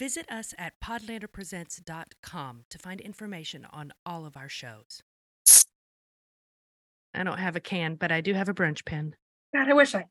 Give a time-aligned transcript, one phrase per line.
[0.00, 5.02] Visit us at podlanderpresents.com to find information on all of our shows.
[7.12, 9.14] I don't have a can, but I do have a brunch pen.
[9.54, 10.06] God, I wish I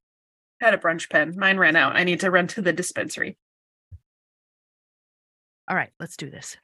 [0.61, 1.33] had a brunch pen.
[1.35, 1.95] Mine ran out.
[1.95, 3.35] I need to run to the dispensary.
[5.67, 6.55] All right, let's do this.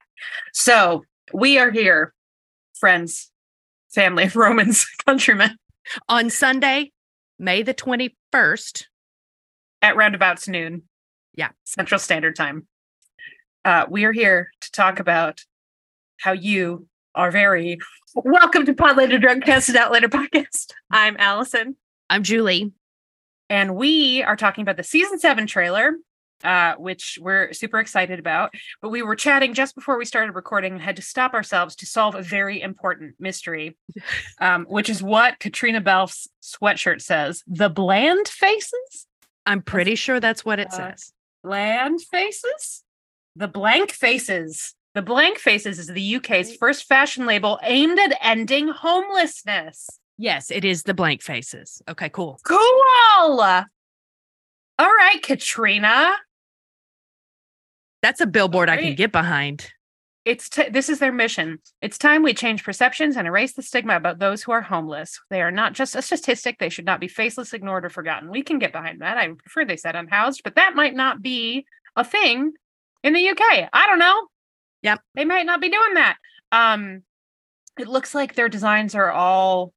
[0.54, 1.04] So
[1.34, 2.14] we are here,
[2.80, 3.32] friends,
[3.92, 5.58] family, Romans, countrymen,
[6.08, 6.92] On Sunday,
[7.40, 8.86] May the 21st.
[9.82, 10.84] at roundabouts noon.
[11.34, 11.50] Yeah.
[11.64, 12.68] Central Standard Time.
[13.66, 15.42] Uh, we are here to talk about
[16.18, 17.80] how you are very
[18.14, 20.72] welcome to Podlander Drugcast and Outlander Podcast.
[20.92, 21.76] I'm Allison.
[22.10, 22.72] I'm Julie.
[23.50, 25.94] and we are talking about the season seven trailer
[26.44, 30.74] uh, which we're super excited about but we were chatting just before we started recording
[30.74, 33.76] and had to stop ourselves to solve a very important mystery
[34.42, 39.08] um, which is what Caitriona Balfe's sweatshirt says the bland faces
[39.48, 41.12] I'm pretty sure that's what it Uh, says.
[41.44, 42.84] bland faces
[43.36, 48.68] the blank faces the blank faces is the uk's first fashion label aimed at ending
[48.70, 51.82] homelessness Yes, it is the blank faces.
[51.90, 52.40] Okay, cool.
[52.44, 52.58] Cool.
[52.58, 53.66] All
[54.80, 56.14] right, Caitriona.
[58.02, 59.72] That's a billboard I can get behind.
[60.26, 61.60] It's t- this is their mission.
[61.82, 65.20] It's time we change perceptions and erase the stigma about those who are homeless.
[65.30, 66.58] They are not just a statistic.
[66.58, 68.30] They should not be faceless, ignored, or forgotten.
[68.30, 69.18] We can get behind that.
[69.18, 72.54] I prefer they said unhoused, but that might not be a thing
[73.06, 73.70] in the UK.
[73.72, 74.28] I don't know.
[74.82, 75.00] Yep.
[75.14, 76.18] They might not be doing that.
[76.52, 77.04] Um,
[77.80, 79.74] it looks like their designs are all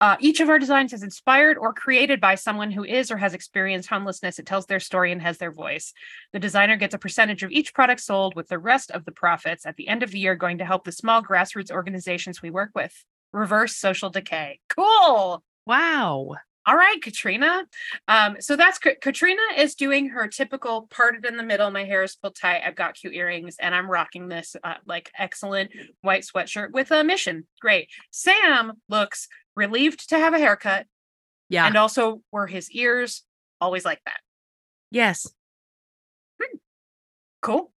[0.00, 3.34] uh, each of our designs is inspired or created by someone who is or has
[3.34, 4.38] experienced homelessness.
[4.38, 5.92] It tells their story and has their voice.
[6.32, 9.66] The designer gets a percentage of each product sold, with the rest of the profits
[9.66, 12.70] at the end of the year going to help the small grassroots organizations we work
[12.76, 12.94] with.
[13.32, 14.60] Reverse social decay.
[14.68, 15.42] Cool.
[15.66, 16.36] Wow.
[16.68, 17.64] All right, Caitriona.
[18.08, 21.70] Um, so that's Caitriona is doing her typical parted in the middle.
[21.70, 22.60] My hair is pulled tight.
[22.62, 25.70] I've got cute earrings, and I'm rocking this uh, like excellent
[26.02, 27.46] white sweatshirt with a mission.
[27.62, 27.88] Great.
[28.10, 30.84] Sam looks relieved to have a haircut,
[31.48, 31.66] Yeah.
[31.66, 33.24] and also were his ears
[33.62, 34.20] always like that.
[34.90, 35.26] yes.
[37.40, 37.72] Cool.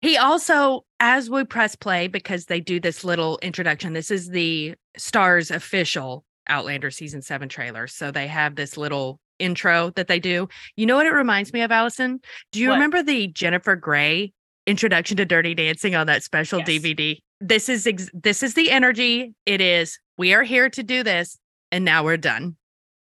[0.00, 4.74] He also, as we press play, because they do this little introduction, this is the
[4.96, 7.86] Stars official Outlander season seven trailer.
[7.86, 10.48] So they have this little intro that they do.
[10.76, 12.20] You know what it reminds me of, Allison?
[12.52, 12.74] Do you What?
[12.74, 14.32] remember the Jennifer Grey
[14.66, 16.68] introduction to Dirty Dancing on that special Yes.
[16.68, 17.18] DVD?
[17.40, 19.34] This is ex- this is the energy.
[19.46, 21.38] It is we are here to do this,
[21.72, 22.56] and now we're done.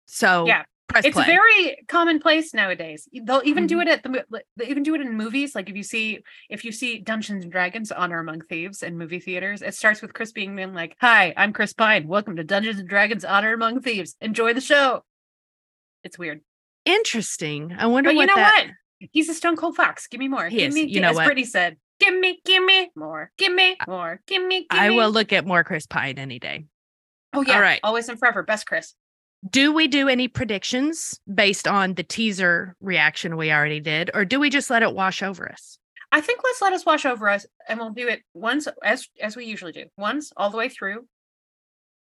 [0.05, 0.63] So Yeah.
[0.89, 1.25] Press it's play.
[1.25, 3.07] very commonplace nowadays.
[3.13, 3.81] They'll even do Mhm.
[3.83, 4.25] it at the
[4.57, 5.53] they even do it in movies.
[5.55, 6.19] Like if you see
[6.49, 10.13] if you see Dungeons and Dragons: Honor Among Thieves in movie theaters, it starts with
[10.13, 12.07] Chris being like, "Hi, I'm Chris Pine.
[12.07, 14.15] Welcome to Dungeons and Dragons: Honor Among Thieves.
[14.19, 15.05] Enjoy the show."
[16.03, 16.41] It's weird,
[16.85, 17.75] Interesting.
[17.77, 18.65] I wonder but what you know that.
[18.99, 19.09] what?
[19.11, 20.07] He's a stone cold fox.
[20.07, 20.49] Give me more.
[20.49, 20.75] He give is.
[20.75, 20.81] me.
[20.85, 21.29] You know as what?
[21.31, 23.31] Britney said, "Give me, give me more.
[23.37, 24.21] Give me more.
[24.25, 24.95] Give me." Give I me.
[24.95, 26.65] will look at more Chris Pine any day.
[27.33, 27.79] Oh yeah, right.
[27.83, 28.95] Always and forever, best Chris.
[29.47, 34.39] Do we do any predictions based on the teaser reaction we already did, or do
[34.39, 35.77] we just let it wash over us?
[36.11, 39.35] I think let's let us wash over us, and we'll do it once as as
[39.37, 39.85] we usually do.
[39.97, 41.07] Once all the way through,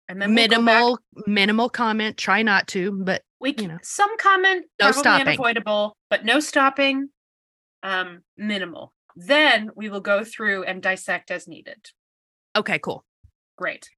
[0.07, 2.17] and then we'll minimal, minimal comment.
[2.17, 3.77] Try not to, but We you can, know.
[3.83, 5.27] some comment No probably stopping.
[5.27, 7.09] unavoidable, but no stopping.
[7.83, 8.93] Um, minimal.
[9.15, 11.77] Then we will go through and dissect as needed.
[12.55, 13.03] okay, cool.
[13.57, 13.89] Great.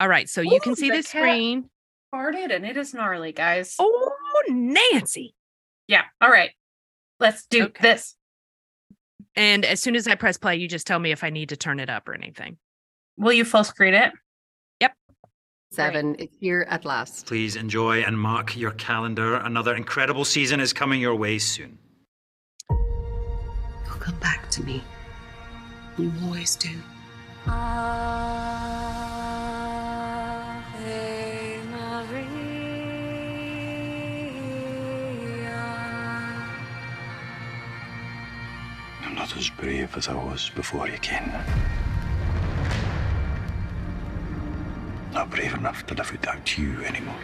[0.00, 1.70] All right, so you can see the the screen.
[2.14, 3.76] Farted and it is gnarly, guys.
[3.78, 4.12] Oh,
[4.48, 5.34] Nancy!
[5.86, 6.02] Yeah.
[6.20, 6.50] All right.
[7.20, 7.82] Let's do Okay.
[7.82, 8.16] this.
[9.36, 11.56] And as soon as I press play, you just tell me if I need to
[11.56, 12.58] turn it up or anything.
[13.16, 14.12] Will you full screen it?
[14.80, 14.92] Yep.
[15.72, 17.26] Seven is here at last.
[17.26, 19.36] Please enjoy and mark your calendar.
[19.36, 21.78] Another incredible season is coming your way soon.
[22.70, 24.82] You'll come back to me.
[25.98, 26.70] You always do.
[27.46, 29.29] Ah.
[39.04, 41.32] I'm not as brave as I was before you came.
[45.12, 47.14] Not brave enough to live without you anymore.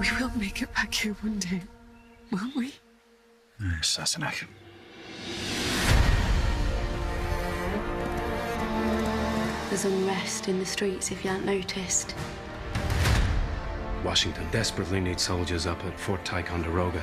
[0.00, 1.62] We will make it back here one day,
[2.30, 2.74] won't we?
[3.60, 4.44] Yes, that's enough.
[9.68, 12.14] There's unrest in the streets if you haven't noticed.
[14.04, 17.02] Washington desperately needs soldiers up at Fort Ticonderoga.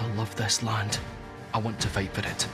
[0.00, 0.98] I love this land.
[1.54, 2.46] I want to fight for it.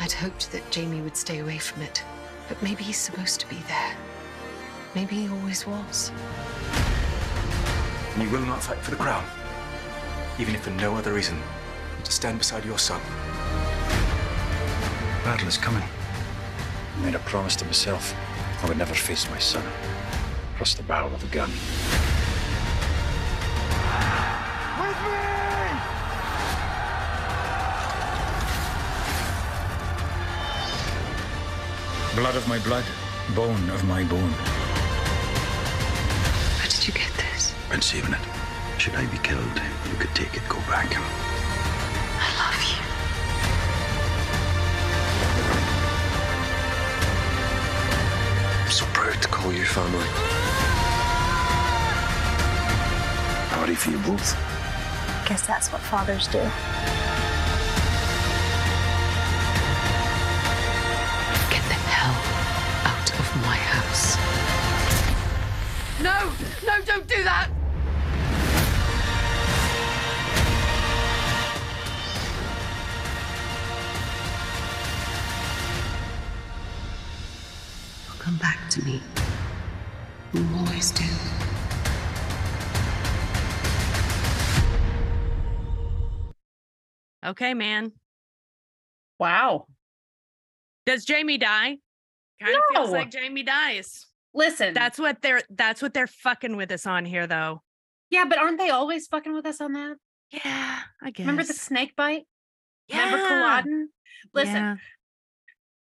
[0.00, 2.02] I'd hoped that Jamie would stay away from it,
[2.48, 3.96] but maybe he's supposed to be there.
[4.94, 6.10] Maybe he always was.
[8.14, 9.24] And you will not fight for the crown.
[10.38, 11.38] Even if for no other reason
[11.94, 13.00] than to stand beside your son.
[15.24, 15.82] Battle is coming.
[16.96, 18.14] I made a promise to myself
[18.62, 19.64] I would never face my son
[20.54, 21.50] across the barrel of a gun.
[32.16, 32.84] Blood of my blood,
[33.34, 34.32] bone of my bone.
[36.56, 37.52] Where did you get this?
[37.68, 38.20] Been saving it.
[38.78, 39.60] Should I be killed,
[39.90, 40.88] you could take it, go back.
[40.96, 42.80] I love you.
[48.64, 50.08] I'm so proud to call you family.
[53.52, 54.34] I'm ready for you both.
[55.28, 56.40] Guess that's what fathers do.
[66.16, 66.32] No!
[66.66, 67.50] No, don't do that!
[78.06, 79.02] You'll come back to me.
[80.32, 81.04] You always do.
[87.26, 87.92] Okay, man.
[89.18, 89.66] Wow.
[90.86, 91.76] Does Jamie die?
[92.40, 94.05] Kind of feels like Jamie dies.
[94.36, 97.62] Listen, That's what they're that's what they're fucking with us on here though.
[98.10, 99.96] yeah, but aren't they always fucking with us on that?
[100.30, 101.24] Yeah, I guess.
[101.24, 102.24] Remember the snake bite?
[102.88, 103.06] Yeah.
[103.06, 103.28] Remember.
[103.28, 103.88] Culloden?
[104.34, 104.76] Listen, Yeah.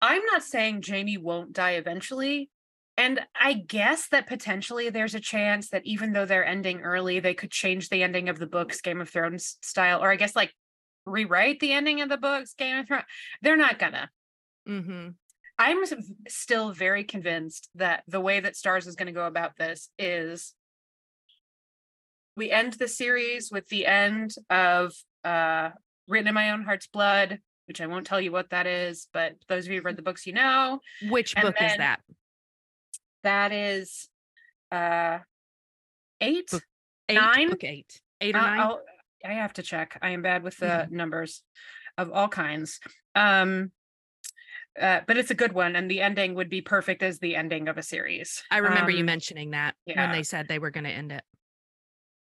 [0.01, 2.51] I'm not saying Jamie won't die eventually.
[2.97, 7.33] And I guess that potentially there's a chance that even though they're ending early, they
[7.35, 10.53] could change the ending of the books Game of Thrones style, or I guess like
[11.07, 13.05] rewrite the ending of the books Game of Thrones.
[13.41, 14.11] They're not gonna.
[14.69, 15.09] Mm-hmm.
[15.59, 15.79] I'm
[16.29, 20.55] still very convinced that the way that Stars is going to go about this is
[22.37, 24.93] we end the series with the end of
[25.25, 25.71] uh
[26.09, 29.35] Written in My Own Heart's Blood, which I won't tell you what that is, but
[29.49, 30.81] those of you who read the books, you know.
[31.09, 32.01] Which And book is that?
[33.23, 34.09] That is
[34.73, 35.19] uh
[36.21, 36.51] eight.
[36.51, 36.65] Book
[37.09, 37.51] Eight, nine?
[37.51, 38.01] book eight.
[38.21, 38.85] Eight or Uh, 9 I'll-
[39.25, 39.97] I have to check.
[40.03, 40.91] I am bad with the Mhm.
[40.91, 41.45] numbers
[41.97, 42.81] of all kinds.
[43.15, 43.71] Um
[44.81, 47.69] uh, but it's a good one, and the ending would be perfect as the ending
[47.69, 48.43] of a series.
[48.51, 51.23] I remember you Um, mentioning that when they said they were going to end it.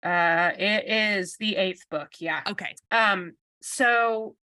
[0.03, 2.13] Uh, it is the eighth book.
[2.19, 2.43] Yeah.
[2.47, 2.75] Okay.
[2.91, 3.33] Um,
[3.63, 4.37] so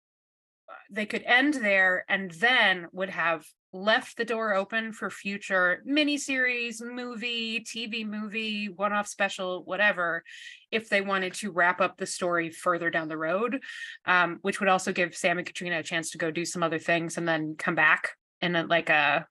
[0.67, 5.83] uh, they could end there and then would have left the door open for future
[5.87, 10.23] miniseries, movie, TV movie, one off special, whatever,
[10.71, 13.61] if they wanted to wrap up the story further down the road,
[14.05, 16.79] um, which would also give Sam and Caitriona a chance to go do some other
[16.79, 19.25] things and then come back in a, like a,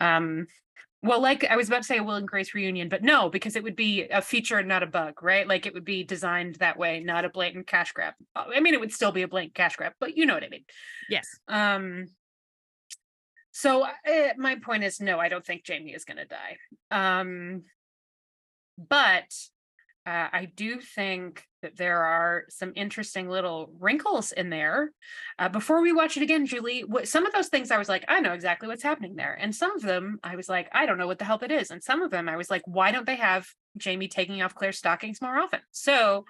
[0.00, 0.46] um,
[1.02, 3.54] well, like I was about to say a Will and Grace reunion, but no, because
[3.54, 5.46] it would be a feature and not a bug, right?
[5.46, 8.14] Like it would be designed that way, not a blatant cash grab.
[8.34, 10.48] I mean, it would still be a blatant cash grab, but you know what I
[10.48, 10.64] mean.
[11.08, 11.28] Yes.
[11.46, 12.06] Um.
[13.58, 13.88] So uh,
[14.36, 16.58] my point is, no, I don't think Jamie is going to die.
[16.92, 17.64] Um.
[18.78, 19.34] But
[20.06, 24.92] uh, I do think that there are some interesting little wrinkles in there.
[25.40, 28.04] Uh, before we watch it again, Julie, what, some of those things I was like,
[28.06, 30.96] I know exactly what's happening there, and some of them I was like, I don't
[30.96, 33.06] know what the hell it is, and some of them I was like, why don't
[33.06, 35.60] they have Jamie taking off Claire's stockings more often?
[35.72, 36.24] So,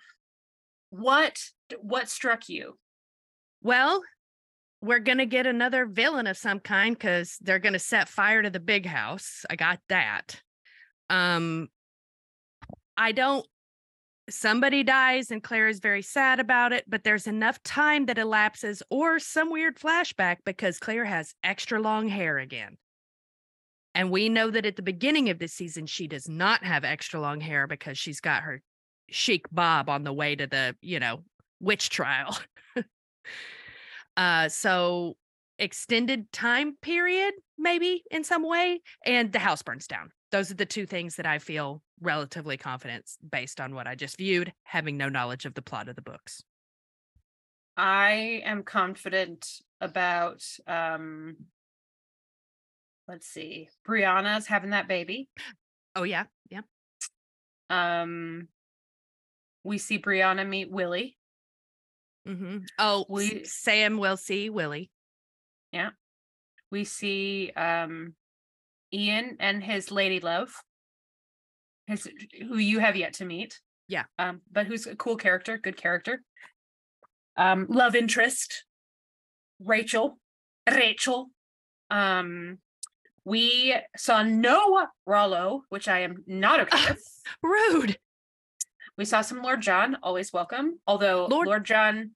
[0.88, 1.38] what
[1.78, 2.78] what struck you?
[3.60, 4.02] Well,
[4.80, 8.42] we're going to get another villain of some kind because they're going to set fire
[8.42, 9.44] to the big house.
[9.50, 10.40] I got that.
[11.10, 11.68] Um,
[12.96, 13.46] I don't.
[14.30, 18.82] Somebody dies and Claire is very sad about it, but there's enough time that elapses
[18.90, 22.76] or some weird flashback because Claire has extra long hair again.
[23.94, 27.20] And we know that at the beginning of this season, she does not have extra
[27.20, 28.62] long hair because she's got her
[29.08, 31.24] chic bob on the way to the, you know,
[31.58, 32.38] witch trial.
[34.18, 35.16] uh, so
[35.58, 40.10] extended time period, maybe in some way, and the house burns down.
[40.30, 44.18] Those are the two things that I feel relatively confident based on what I just
[44.18, 46.42] viewed, having no knowledge of the plot of the books.
[47.76, 51.36] I am confident about um
[53.06, 53.68] let's see.
[53.86, 55.28] Brianna's having that baby.
[55.94, 56.62] Oh yeah, yeah.
[57.70, 58.48] Um
[59.62, 61.17] we see Brianna meet Willie.
[62.28, 64.90] Hmm Oh, We- Sam will see Willie.
[65.72, 65.90] Yeah.
[66.70, 68.14] We see um
[68.92, 70.50] Ian and his lady love.
[71.86, 72.06] His
[72.40, 73.60] who you have yet to meet.
[73.88, 74.04] Yeah.
[74.18, 76.22] Um, but who's a cool character, good character.
[77.36, 78.64] Um, love interest.
[79.60, 80.18] Rachel.
[80.70, 81.30] Rachel.
[81.90, 82.58] Um
[83.24, 87.22] we saw no Rollo, which I am not okay with.
[87.42, 87.98] Rude.
[88.96, 90.78] We saw some Lord John, always welcome.
[90.86, 92.12] Although Lord- Lord John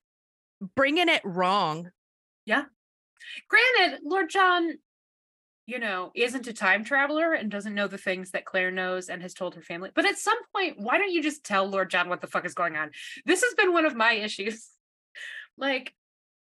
[0.74, 1.90] Bringing it wrong.
[2.44, 2.64] Yeah.
[3.48, 4.78] Granted, Lord John,
[5.66, 9.22] you know, isn't a time traveler and doesn't know the things that Claire knows and
[9.22, 9.90] has told her family.
[9.94, 12.54] But at some point, why don't you just tell Lord John what the fuck is
[12.54, 12.90] going on?
[13.24, 14.68] This has been one of my issues.
[15.58, 15.94] like,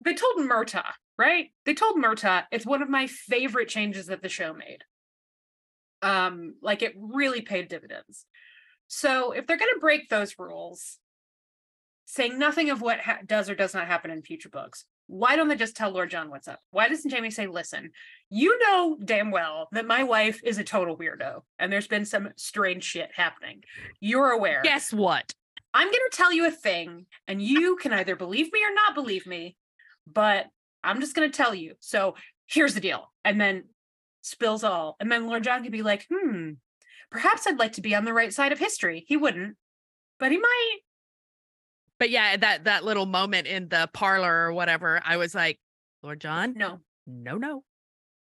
[0.03, 1.47] they told Murtagh, right?
[1.65, 4.83] They told Murtagh it's one of my favorite changes that the show made.
[6.01, 8.25] Um, like it really paid dividends.
[8.87, 10.99] So if they're to break those rules,
[12.07, 15.49] saying nothing of what ha- does or does not happen in future books, why don't
[15.49, 16.61] they just tell Lord John what's up?
[16.71, 17.91] Why doesn't Jamie say, listen,
[18.29, 22.29] you know damn well that my wife is a total weirdo and there's been some
[22.37, 23.63] strange shit happening.
[23.99, 24.61] You're aware.
[24.63, 25.33] Guess what?
[25.73, 28.95] I'm going to tell you a thing and you can either believe me or not
[28.95, 29.57] believe me,
[30.11, 30.47] but
[30.83, 31.75] I'm just going to tell you.
[31.81, 33.11] So here's the deal.
[33.25, 33.65] And then
[34.21, 34.95] spills all.
[35.01, 36.51] And then Lord John could be like, hmm,
[37.11, 39.03] perhaps I'd like to be on the right side of history.
[39.07, 39.57] He wouldn't,
[40.19, 40.77] but he might.
[41.99, 45.59] But yeah, that that little moment in the parlor or whatever, I was like,
[46.03, 47.63] Lord John, No, no, no.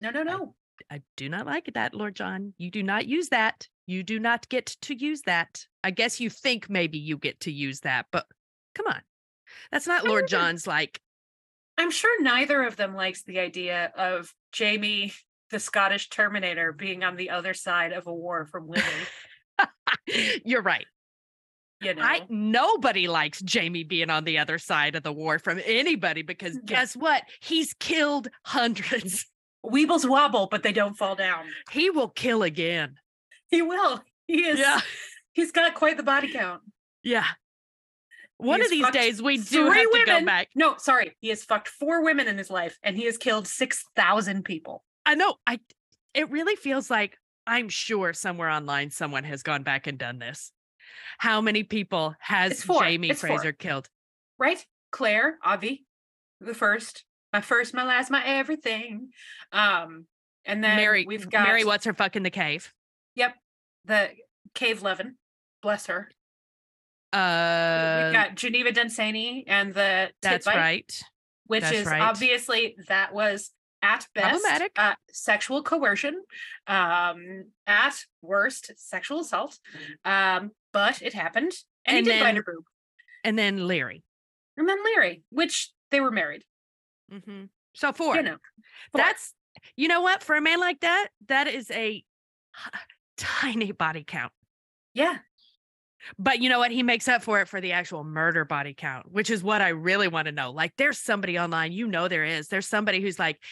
[0.00, 0.54] no, no, no.
[0.90, 2.54] I do not like that, Lord John.
[2.58, 3.66] You do not use that.
[3.86, 5.64] You do not get to use that.
[5.84, 8.26] I guess you think maybe you get to use that, but
[8.74, 9.00] come on.
[9.70, 11.00] That's not Lord John's like,
[11.78, 15.12] I'm sure neither of them likes the idea of Jamie,
[15.50, 18.84] the Scottish Terminator, being on the other side of a war from winning.
[20.44, 20.86] you're right.
[21.80, 25.60] You know, I nobody likes Jamie being on the other side of the war from
[25.64, 26.60] anybody because Yeah.
[26.64, 27.22] guess what?
[27.40, 29.26] He's killed hundreds.
[29.64, 31.44] Weebles wobble, but they don't fall down.
[31.70, 32.94] He will kill again.
[33.50, 34.02] He will.
[34.26, 34.58] He is.
[34.60, 34.80] Yeah.
[35.32, 36.62] He's got quite the body count.
[37.02, 37.24] Yeah.
[38.38, 40.20] One of these days we do Three have to women.
[40.20, 40.48] go back.
[40.54, 41.16] No, sorry.
[41.20, 44.84] He has fucked four women in his life, and he has killed six thousand people.
[45.04, 45.36] I know.
[45.46, 45.58] I
[46.14, 50.52] it really feels like I'm sure somewhere online someone has gone back and done this.
[51.18, 53.28] How many people has Jamie It's four.
[53.28, 53.88] Fraser killed?
[54.38, 54.64] Right?
[54.92, 55.84] Claire, Avi,
[56.40, 59.10] the first, my first, my last, my everything.
[59.52, 60.06] Um,
[60.44, 62.72] and then Mary we've got Mary what's her fuck in the cave?
[63.16, 63.34] Yep,
[63.84, 64.10] the
[64.54, 65.16] Cave Levin.
[65.62, 66.10] Bless her.
[67.12, 71.02] Uh we've got Geneva Dunsany and the that's Bite, right.
[71.46, 72.02] which That's is right.
[72.02, 73.50] obviously that was
[73.82, 74.44] at best
[74.76, 76.22] uh, sexual coercion,
[76.66, 79.58] um, at worst sexual assault.
[80.04, 81.52] Um, but it happened,
[81.86, 82.64] and, And he did then- her boob.
[83.24, 84.02] And then Laoghaire.
[84.58, 86.42] And then Larry, which they were married.
[87.12, 87.44] Mm-hmm.
[87.74, 88.14] So four.
[88.16, 88.36] You know,
[88.92, 88.98] four.
[89.00, 89.34] That's
[89.74, 90.22] you know what?
[90.22, 92.04] For a man like that, that is a
[93.16, 94.32] tiny body count.
[94.94, 95.18] yeah.
[96.18, 96.70] But you know what?
[96.70, 99.70] He makes up for it for the actual murder body count, which is what I
[99.70, 100.52] really want to know.
[100.52, 102.46] Like, there's somebody online, you know, there is.
[102.46, 103.42] There's somebody who's like,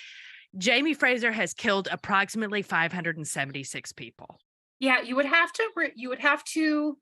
[0.56, 4.38] Jamie Fraser has killed approximately 576 people.
[4.78, 6.96] Yeah, you would have to you would have to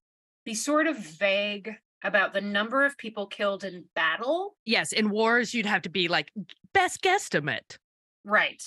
[0.44, 4.56] be sort of vague about the number of people killed in battle.
[4.64, 6.32] Yes, in wars, you'd have to be like
[6.74, 7.78] best guesstimate.
[8.24, 8.62] Right.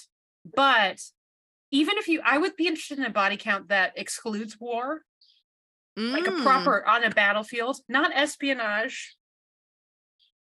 [0.55, 1.01] But
[1.71, 5.01] even if you I would be interested in a body count that excludes war,
[5.97, 6.43] like a Mm.
[6.43, 9.15] proper on a battlefield, not espionage.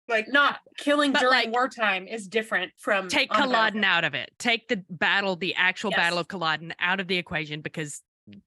[0.09, 4.31] Like not killing But, during like, wartime is different from Take Culloden out of it.
[4.39, 8.03] Take the battle, the actual battle of Culloden out of the equation because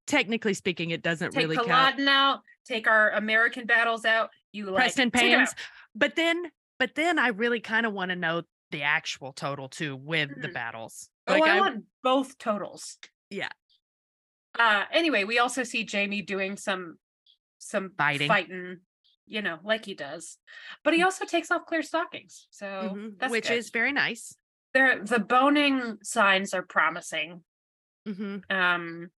[0.07, 1.67] technically speaking, it doesn't Take really count.
[1.67, 4.29] Culloden out, take our American battles out.
[4.51, 5.55] You like Preston 'em Payne's.
[5.95, 9.95] But then, but then I really kind of want to know the actual total too
[9.95, 10.53] with the Mhm.
[10.53, 11.09] battles.
[11.27, 12.97] Oh, Like I, I, want both totals.
[13.29, 13.49] Yeah.
[14.57, 16.97] Uh anyway, we also see Jamie doing some
[17.59, 18.27] some Fighting.
[18.27, 18.81] fighting,
[19.27, 20.39] you know, like he does.
[20.83, 22.47] But he also takes off clear stockings.
[22.51, 23.53] So Mhm, that's which good.
[23.53, 24.35] is very nice.
[24.73, 27.43] there the boning signs are promising.
[28.05, 29.11] hmm Um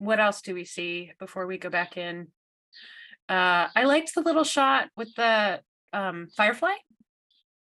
[0.00, 2.28] what else do we see before we go back in?
[3.28, 5.60] Uh I liked the little shot with the
[5.92, 6.74] um firefly.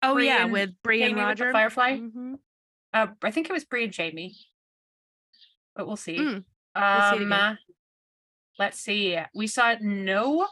[0.02, 1.52] Oh yeah, with Bree and Jamie with the Roger.
[1.52, 1.98] Firefly.
[1.98, 2.34] Mhm.
[2.92, 4.34] Uh I think it was Bree and Jamie.
[5.76, 6.16] But we'll see.
[6.18, 6.44] Mm,
[6.76, 7.54] we'll see Um, uh,
[8.58, 9.18] let's see.
[9.34, 10.46] We saw no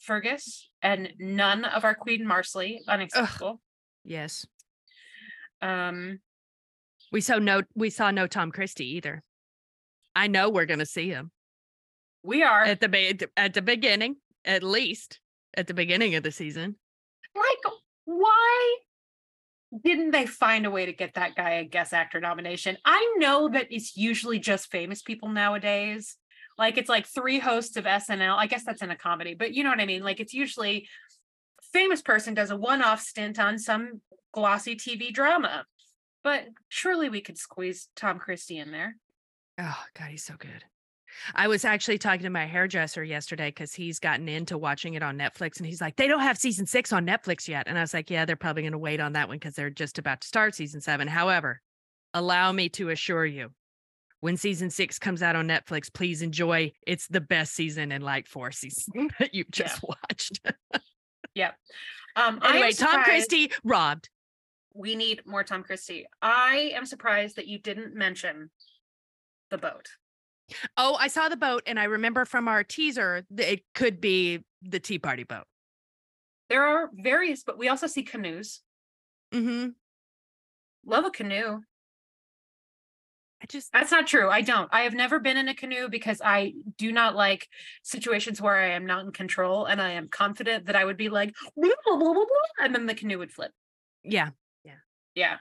[0.00, 2.78] Fergus and none of our Queen Marsali.
[2.88, 3.60] Unacceptable.
[4.04, 4.44] Yes,
[5.62, 6.20] Um,
[7.12, 9.22] we saw no we saw no Tom Christie either.
[10.16, 11.30] I know we're gonna see him
[12.24, 15.20] we are at the be- at the beginning, at least
[15.56, 16.76] at the beginning of the season.
[17.36, 17.74] like,
[18.06, 18.76] why
[19.84, 22.78] didn't they find a way to get that guy a guest actor nomination?
[22.84, 26.16] I know that it's usually just famous people nowadays.
[26.56, 28.36] Like it's like three hosts of SNL.
[28.36, 30.02] I guess that's in a comedy, but you know what I mean?
[30.02, 30.88] Like it's usually
[31.72, 34.00] famous person does a one-off stint on some
[34.32, 35.66] glossy TV drama.
[36.22, 38.96] But surely we could squeeze Tom Christie in there.
[39.58, 40.64] Oh God, he's so good.
[41.34, 45.18] I was actually talking to my hairdresser yesterday because he's gotten into watching it on
[45.18, 47.64] Netflix and he's like, they don't have season six on Netflix yet.
[47.66, 49.70] And I was like, yeah, they're probably going to wait on that one because they're
[49.70, 51.08] just about to start season seven.
[51.08, 51.60] However,
[52.12, 53.50] allow me to assure you,
[54.20, 56.72] when season six comes out on Netflix, please enjoy.
[56.86, 60.40] It's the best season in like four seasons that you've just watched.
[61.34, 61.54] Yep.
[62.16, 64.08] Um, anyway, Tom Christie robbed.
[64.72, 66.06] We need more Tom Christie.
[66.22, 68.50] I am surprised that you didn't mention
[69.50, 69.88] the boat.
[70.76, 74.44] Oh, I saw the boat and I remember from our teaser that it could be
[74.62, 75.44] the Tea Party boat.
[76.48, 78.60] There are various, but we also see canoes.
[79.32, 79.70] Mm-hmm.
[80.86, 81.60] Love a canoe.
[83.42, 84.30] I just That's not true.
[84.30, 84.68] I don't.
[84.72, 87.48] I have never been in a canoe because I do not like
[87.82, 91.08] situations where I am not in control and I am confident that I would be
[91.08, 93.52] like, blah, blah, blah, blah, blah, and then the canoe would flip.
[94.02, 94.30] Yeah.
[94.64, 94.72] Yeah.
[95.14, 95.36] Yeah.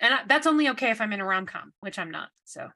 [0.00, 2.28] And I, that's only okay if I'm in a rom com, which I'm not.
[2.44, 2.68] So,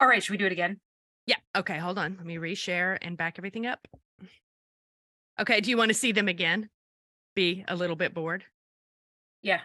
[0.00, 0.22] all right.
[0.22, 0.80] Should we do it again?
[1.26, 1.36] Yeah.
[1.56, 2.16] Okay, hold on.
[2.16, 3.86] Let me reshare and back everything up.
[5.40, 6.68] Okay, do you want to see them again?
[7.36, 8.44] Be a little bit bored?
[9.42, 9.60] Yeah.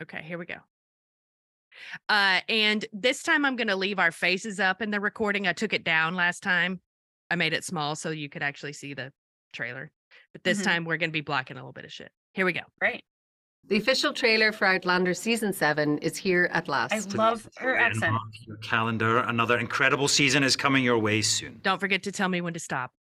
[0.00, 0.56] Okay, here we go.
[2.08, 5.46] Uh and this time I'm going to leave our faces up in the recording.
[5.46, 6.80] I took it down last time.
[7.30, 9.12] I made it small so you could actually see the
[9.52, 9.90] trailer.
[10.32, 10.64] But this Mhm.
[10.64, 12.10] time we're going to be blocking a little bit of shit.
[12.32, 12.60] Here we go.
[12.80, 13.04] Right.
[13.68, 16.92] The official trailer for Outlander season seven is here at last.
[16.92, 18.12] I love her And accent.
[18.12, 19.18] mark your calendar.
[19.18, 21.58] Another incredible season is coming your way soon.
[21.62, 22.92] Don't forget to tell me when to stop.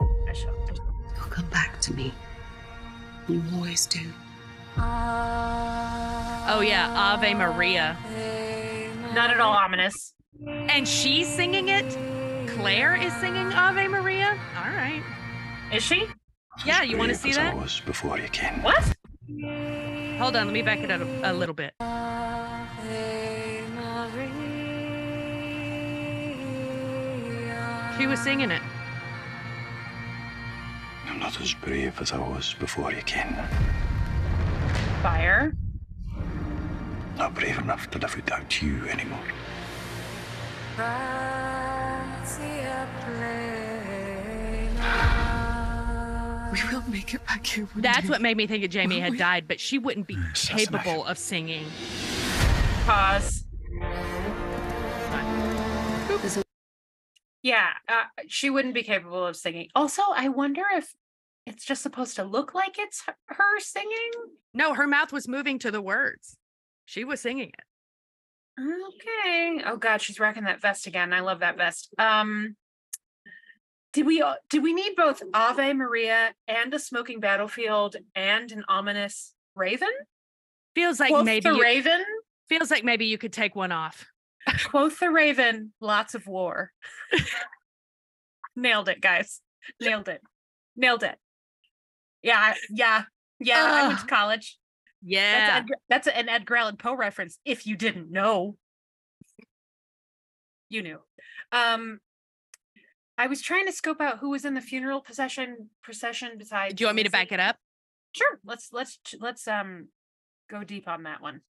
[0.00, 0.54] I shall.
[1.14, 2.14] You'll come back to me.
[3.28, 4.00] You always do.
[4.78, 7.96] Oh yeah, Ave Maria.
[9.14, 10.14] Not at all ominous.
[10.46, 11.84] And she's singing it.
[12.48, 14.38] Claire is singing Ave Maria.
[14.56, 15.02] All right.
[15.72, 16.06] Is she?
[16.64, 17.54] Yeah, you want to see that?
[17.56, 18.62] was before you came.
[18.62, 18.94] What?
[20.18, 21.74] Hold on, let me back it up a, a little bit.
[27.98, 28.62] She was singing it.
[31.08, 33.36] I'm not as brave as I was before you came.
[35.02, 35.54] Fire.
[37.16, 39.20] Not brave enough to live without you anymore.
[46.52, 48.08] We will make it back here one That's day.
[48.10, 49.18] what made me think that Jamie Will had we?
[49.18, 50.72] died, but she wouldn't be Assassination.
[50.74, 51.64] capable of singing.
[52.84, 53.44] Pause.
[57.42, 59.68] Yeah, uh, she wouldn't be capable of singing.
[59.74, 60.94] Also, I wonder if
[61.46, 64.10] it's just supposed to look like it's her singing.
[64.54, 66.36] No, her mouth was moving to the words.
[66.84, 68.60] She was singing it.
[68.60, 69.62] Okay.
[69.66, 71.12] Oh God, she's rocking that vest again.
[71.12, 71.88] I love that vest.
[71.98, 72.54] Um,
[73.92, 79.34] did we did we need both Ave Maria and a smoking battlefield and an ominous
[79.54, 79.90] raven?
[80.74, 82.02] Feels like Quoth maybe the you, raven.
[82.48, 84.06] feels like maybe you could take one off.
[84.66, 85.72] Quoth the raven.
[85.80, 86.72] Lots of war.
[88.56, 89.40] Nailed it, guys.
[89.80, 90.22] Nailed it.
[90.76, 91.16] Nailed it.
[92.22, 93.04] Yeah, yeah,
[93.38, 93.82] yeah.
[93.84, 94.58] I went to college.
[95.02, 95.60] Yeah.
[95.60, 97.38] That's, that's an Edgar Allan Poe reference.
[97.44, 98.56] If you didn't know,
[100.68, 100.98] you knew.
[101.50, 102.00] Um,
[103.22, 106.74] I was trying to scope out who was in the funeral procession procession besides.
[106.74, 107.56] Do you want me to back it up?
[108.10, 108.40] Sure.
[108.44, 109.90] Let's let's let's um
[110.50, 111.42] go deep on that one.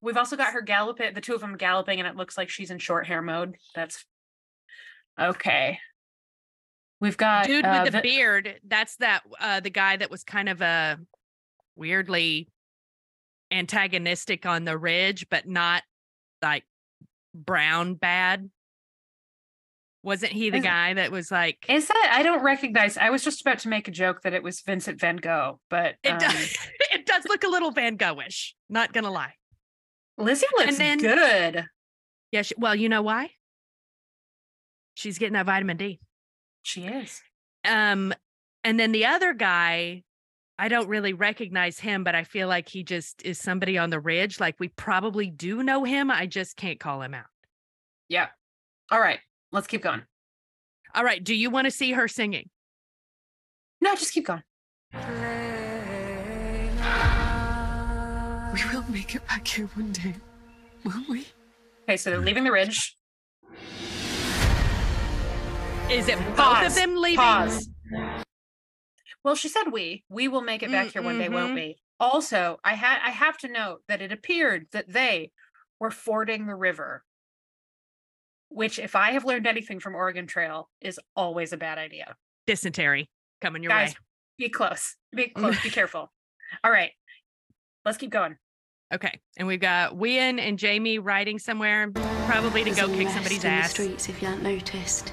[0.00, 2.70] We've also got her galloping, the two of them galloping, and it looks like she's
[2.70, 3.56] in short hair mode.
[3.74, 4.04] That's
[5.20, 5.80] okay.
[7.00, 10.22] We've got Dude uh, with the Vi- beard, that's that uh the guy that was
[10.22, 10.96] kind of a
[11.74, 12.52] weirdly
[13.50, 15.82] antagonistic on the ridge, but not
[16.40, 16.62] like
[17.34, 18.50] brown bad.
[20.02, 22.96] Wasn't he the Is- guy that was like Is that I don't recognize?
[22.96, 25.96] I was just about to make a joke that it was Vincent Van Gogh, but
[26.02, 26.56] it um, does
[26.92, 29.34] it does look a little Van Gogh-ish, not gonna lie.
[30.16, 31.66] Lizzie looks then- good.
[32.32, 33.30] Yeah, she, well, you know why?
[34.94, 35.98] She's getting that vitamin D.
[36.62, 37.20] She is.
[37.64, 38.14] Um,
[38.62, 40.04] and then the other guy,
[40.60, 43.98] I don't really recognize him, but I feel like he just is somebody on the
[43.98, 44.38] ridge.
[44.38, 46.10] Like we probably do know him.
[46.10, 47.24] I just can't call him out.
[48.10, 48.26] Yeah.
[48.90, 49.20] All right.
[49.52, 50.02] Let's keep going.
[50.94, 51.24] All right.
[51.24, 52.50] Do you want to see her singing?
[53.80, 54.42] No, just keep going.
[58.52, 60.14] We will make it back here one day,
[60.84, 61.26] won't we?
[61.84, 62.98] Okay, so they're leaving the ridge.
[65.90, 66.66] Is it both Pause.
[66.66, 67.16] of them leaving?
[67.16, 67.70] Pause.
[69.24, 70.04] Well, she said we.
[70.08, 71.76] We will make it back Mm, here one day, won't we?
[71.98, 75.30] Also, I had I have to note that it appeared that they
[75.78, 77.04] were fording the river.
[78.48, 82.16] Which, if I have learned anything from Oregon Trail, is always a bad idea.
[82.46, 83.08] Dysentery
[83.40, 83.96] coming your Guys, way.
[84.38, 84.96] be close.
[85.14, 85.62] Be close.
[85.62, 86.10] be careful.
[86.64, 86.90] All right.
[87.84, 88.36] Let's keep going.
[88.92, 89.20] Okay.
[89.36, 91.90] And we've got Wien and Jamie riding somewhere,
[92.26, 93.70] probably to There's go kick unrest somebody's in the ass.
[93.70, 95.12] streets if you haven't noticed.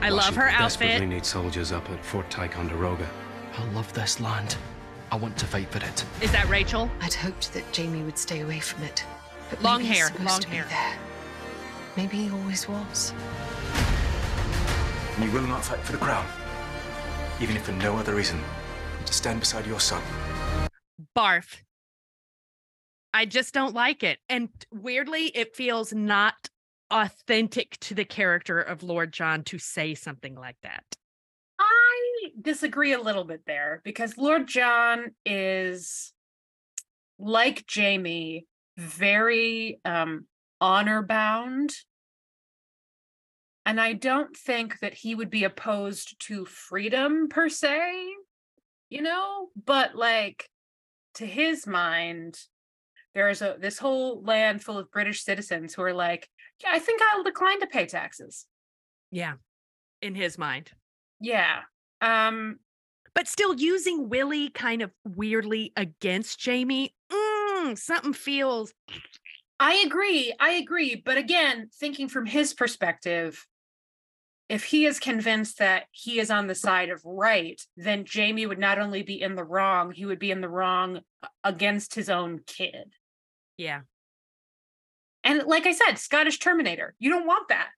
[0.00, 1.08] I love her Desperately outfit.
[1.08, 3.08] need soldiers up at Fort Ticonderoga.
[3.56, 4.56] I love this land.
[5.10, 6.04] I want to fight for it.
[6.20, 6.90] Is that Rachel?
[7.00, 9.04] I'd hoped that Jamie would stay away from it.
[9.50, 10.66] But Long maybe he's hair, supposed long to be hair.
[10.68, 10.96] there.
[11.96, 13.12] Maybe he always was.
[15.16, 16.26] And you will not fight for the crown.
[17.40, 18.40] Even if for no other reason
[18.96, 20.02] than to stand beside your son.
[21.16, 21.56] Barf.
[23.12, 24.18] I just don't like it.
[24.28, 26.34] And weirdly, it feels not
[26.90, 30.84] authentic to the character of Lord John to say something like that.
[31.58, 36.12] I disagree a little bit there because Lord John is
[37.18, 38.46] like Jamie,
[38.76, 40.26] very um
[40.60, 41.74] honor bound.
[43.66, 47.92] And I don't think that he would be opposed to freedom per se,
[48.88, 50.48] you know, but like
[51.16, 52.38] to his mind,
[53.14, 56.28] there's a this whole land full of British citizens who are like,
[56.66, 58.46] I think I'll decline to pay taxes.
[59.10, 59.34] Yeah.
[60.02, 60.70] In his mind.
[61.20, 61.62] Yeah.
[62.00, 62.60] Um
[63.14, 66.94] But still using Willie kind of weirdly against Jamie.
[67.12, 68.72] Mm, something feels
[69.60, 70.32] I agree.
[70.38, 70.94] I agree.
[71.04, 73.44] But again, thinking from his perspective,
[74.48, 78.60] if he is convinced that he is on the side of right, then Jamie would
[78.60, 81.00] not only be in the wrong, he would be in the wrong
[81.42, 82.94] against his own kid.
[83.56, 83.80] yeah.
[85.28, 87.68] And like I said, Scottish Terminator, you don't want that.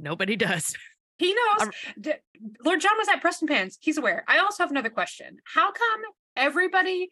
[0.00, 0.74] Nobody does.
[1.16, 1.68] He knows.
[2.64, 3.78] Lord John was at Preston Pans.
[3.80, 4.24] He's aware.
[4.26, 5.36] I also have another question.
[5.44, 6.00] How come
[6.36, 7.08] everybody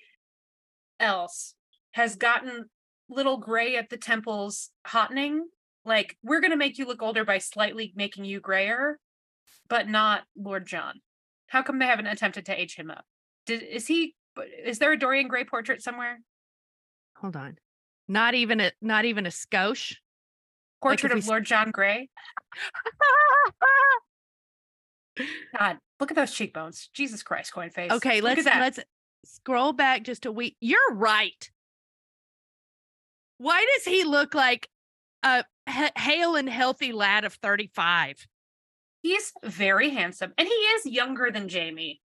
[0.99, 1.55] else
[1.93, 2.65] has gotten
[3.09, 5.43] little gray at the temples hottening?
[5.85, 8.99] Like, we're going to make you look older by slightly making you grayer,
[9.69, 10.95] but not Lord John.
[11.47, 13.05] How come they haven't attempted to age him up?
[13.47, 14.17] Did, is he,
[14.65, 16.19] is there a Dorian Gray portrait somewhere?
[17.19, 17.57] Hold on.
[18.13, 19.97] Not even a not even a skosh.
[20.83, 22.09] Portrait we of Lord John Gray?
[25.59, 26.91] God, look at those cheekbones.
[26.93, 27.93] Jesus Christ, coin face.
[27.93, 28.81] Okay, Look let's let's
[29.25, 30.57] scroll back just a week.
[30.61, 31.51] You're right.
[33.39, 34.69] Why does he look like
[35.23, 35.45] a
[35.97, 38.27] hale and healthy lad of 35?
[39.03, 42.01] he's very handsome and he is younger than Jamie,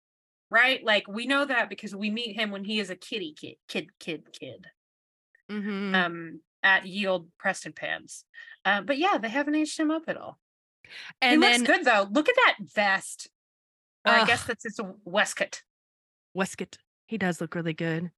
[0.51, 0.83] right?
[0.83, 3.90] Like we know that because we meet him when he is a kitty kid, kid,
[3.99, 4.67] kid, kid,
[5.62, 5.95] Mhm.
[5.95, 8.25] um, at Yield Preston Pans.
[8.64, 10.38] Uh, but yeah, they haven't aged him up at all.
[11.21, 12.09] and he then looks good though.
[12.11, 13.29] Look at that vest.
[14.07, 15.62] Or I guess that's his waistcoat.
[16.35, 18.11] Westcott, he does look really good.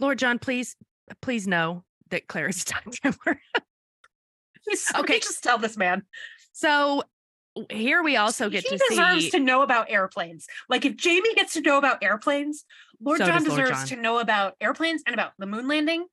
[0.00, 0.76] Lord John, please,
[1.20, 3.40] please know that Claire is Tom Taylor.
[4.66, 5.18] He's, Okay.
[5.20, 6.02] just tell this man.
[6.52, 7.02] So
[7.70, 9.30] here we also get he to deserves see.
[9.30, 10.46] to know about airplanes.
[10.68, 12.64] Like if Jamie gets to know about airplanes,
[13.00, 13.86] Lord So John Lord deserves John.
[13.88, 16.06] to know about airplanes and about the moon landing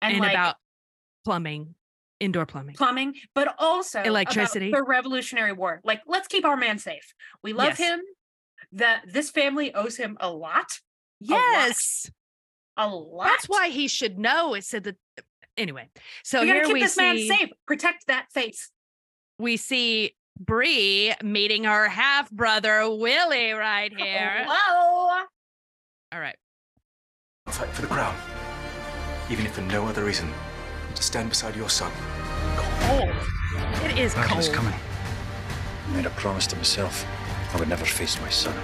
[0.00, 0.56] and, and like about
[1.24, 1.74] plumbing,
[2.20, 2.74] indoor plumbing.
[2.74, 4.70] plumbing, but also Electricity.
[4.70, 5.80] the Revolutionary War.
[5.84, 7.14] Like, let's keep our man safe.
[7.42, 7.90] We love Yes.
[7.90, 8.00] him.
[8.72, 10.54] That this family owes him a lot.
[10.54, 10.80] lot.
[11.20, 12.10] Yes.
[12.78, 13.24] A lot.
[13.26, 14.54] That's why he should know.
[14.54, 14.96] It said that.
[15.58, 15.90] Anyway,
[16.24, 17.50] so we gotta here keep we this man see safe.
[17.66, 18.70] Protect that face.
[19.38, 24.44] we see Bree meeting her half brother Willie right oh, here.
[24.46, 25.24] Hello.
[26.12, 26.36] All right,
[27.46, 28.14] I'll fight for the crown.
[29.30, 30.28] Even if for no other reason
[30.86, 31.90] than to stand beside your son.
[32.56, 33.14] Cold.
[33.84, 34.74] It is Battle is coming.
[35.88, 37.06] I made a promise to myself.
[37.54, 38.54] I would never face my son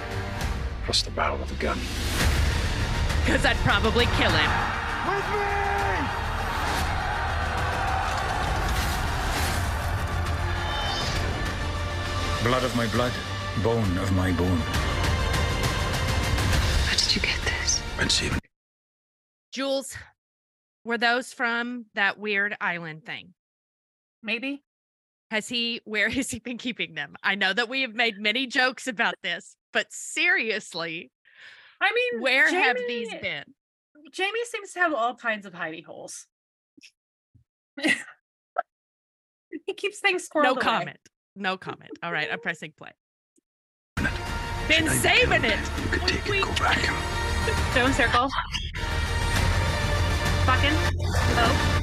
[0.81, 1.77] across the barrel of a gun.
[3.23, 4.51] because I'd probably kill him.
[12.43, 13.11] Blood of my blood,
[13.61, 14.57] bone of my bone.
[16.87, 17.81] How did you get this?
[17.99, 18.39] And saving.
[19.51, 19.95] Jules,
[20.85, 23.33] were those from that weird island thing?
[24.23, 24.63] Maybe.
[25.31, 25.81] Has he?
[25.83, 27.15] Where has he been keeping them?
[27.21, 31.11] I know that we have made many jokes about this, but seriously,
[31.81, 33.43] I mean, where have these been?
[34.13, 36.25] Jamie seems to have all kinds of hidey holes.
[37.81, 40.61] he keeps things squirreled No away.
[40.61, 40.99] comment.
[41.39, 41.91] No comment.
[42.03, 42.91] All right, I'm pressing play.
[44.67, 45.57] Been saving it.
[45.81, 46.79] You could take it, go back.
[47.71, 48.29] Stone circle.
[50.45, 50.73] Fucking.
[51.37, 51.79] Oh.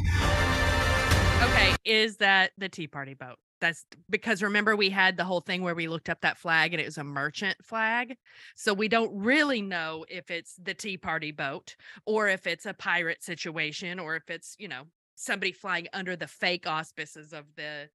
[1.42, 3.38] Okay, is that the Tea Party boat?
[3.62, 6.80] That's because remember we had the whole thing where we looked up that flag and
[6.80, 8.14] it was a merchant flag.
[8.56, 12.74] So we don't really know if it's the Tea Party boat or if it's a
[12.74, 14.82] pirate situation or if it's, you know,
[15.14, 17.88] somebody flying under the fake auspices of the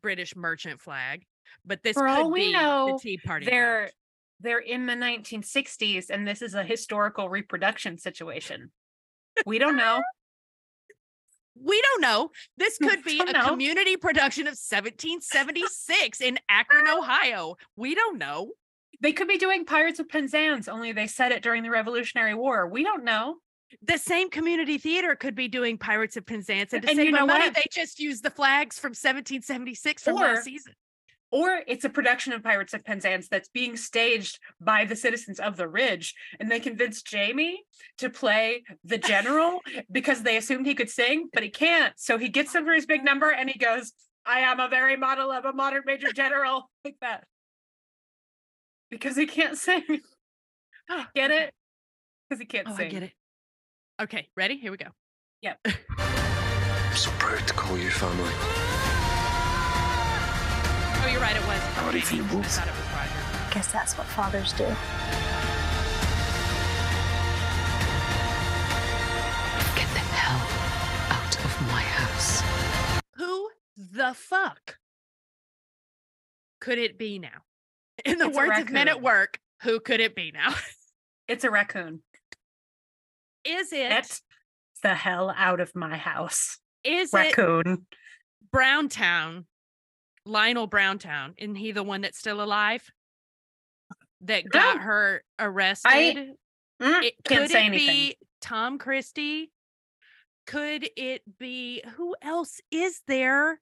[0.00, 1.24] British merchant flag.
[1.64, 3.92] But this For could all we be know, the Tea Party They're boat.
[4.40, 8.70] they're in the 1960s and this is a historical reproduction situation.
[9.44, 10.00] We don't know.
[11.58, 12.32] We don't know.
[12.58, 13.48] This could be a know.
[13.48, 17.56] community production of 1776 in Akron, Ohio.
[17.76, 18.50] We don't know.
[19.00, 22.68] They could be doing Pirates of Penzance, only they said it during the Revolutionary War.
[22.68, 23.36] We don't know.
[23.82, 27.12] The same community theater could be doing Pirates of Penzance, and to And save you
[27.12, 27.54] know money, what?
[27.54, 30.72] they just use the flags from 1776 from Or- last season.
[31.32, 35.56] Or it's a production of Pirates of Penzance that's being staged by the citizens of
[35.56, 36.14] the Ridge.
[36.38, 37.64] And they convinced Jamie
[37.98, 41.92] to play the general because they assumed he could sing, but he can't.
[41.98, 43.92] So he gets oh him for his big number and he goes,
[44.24, 47.24] I am a very model of a modern major general, like that.
[48.88, 49.82] Because he can't sing.
[51.16, 51.52] Get it?
[52.28, 52.86] Because he can't Oh, sing.
[52.86, 53.12] I get it.
[54.00, 54.56] Okay, ready?
[54.58, 54.88] Here we go.
[55.40, 55.58] Yep.
[55.64, 58.30] I'm so proud to call you family.
[60.98, 61.34] Oh, you're right.
[61.34, 61.60] It was.
[61.78, 62.40] I'm ready for you Jamie.
[62.40, 63.54] I thought it was Roger.
[63.54, 64.64] Guess that's what fathers do.
[69.74, 72.42] Get the hell out of my house.
[73.16, 74.78] Who the fuck
[76.60, 77.44] could it be now?
[78.04, 79.00] In the It's words of Men at.
[79.00, 80.54] Work, who could it be now?
[81.28, 82.02] It's a raccoon.
[83.46, 83.88] Is it?
[83.90, 84.20] Get
[84.82, 86.58] the hell out of my house.
[86.84, 87.86] Is it Raccoon.
[88.52, 89.46] Browntown?
[90.24, 91.34] Lionel Browntown.
[91.38, 92.82] Isn't he the one that's still alive?
[94.22, 96.34] That got her arrested?
[96.82, 97.86] Mm, it, can't could say it anything.
[97.86, 99.50] be Tom Christie?
[100.46, 103.60] Could it be who else is there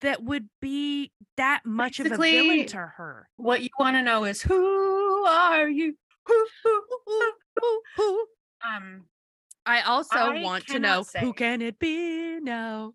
[0.00, 3.28] that would be that much of a villain to her?
[3.36, 5.94] What you want to know is who are you?
[6.26, 8.26] Who, who, who, who, who?
[8.64, 9.04] Um,
[9.66, 12.94] I also I want to know who can it be now?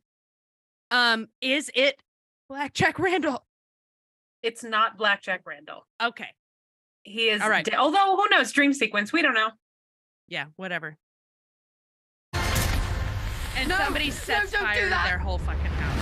[0.91, 2.01] Um, is it
[2.49, 3.43] Blackjack Randall?
[4.43, 5.85] it's not Blackjack Randall.
[6.01, 6.29] Okay,
[7.03, 7.41] He is.
[7.41, 7.65] All right.
[7.65, 8.51] de- although who knows?
[8.51, 9.11] Dream sequence.
[9.11, 9.49] We don't know.
[10.27, 10.95] yeah, whatever.
[12.33, 15.93] And No, somebody no, sets don't fire to their whole fucking house.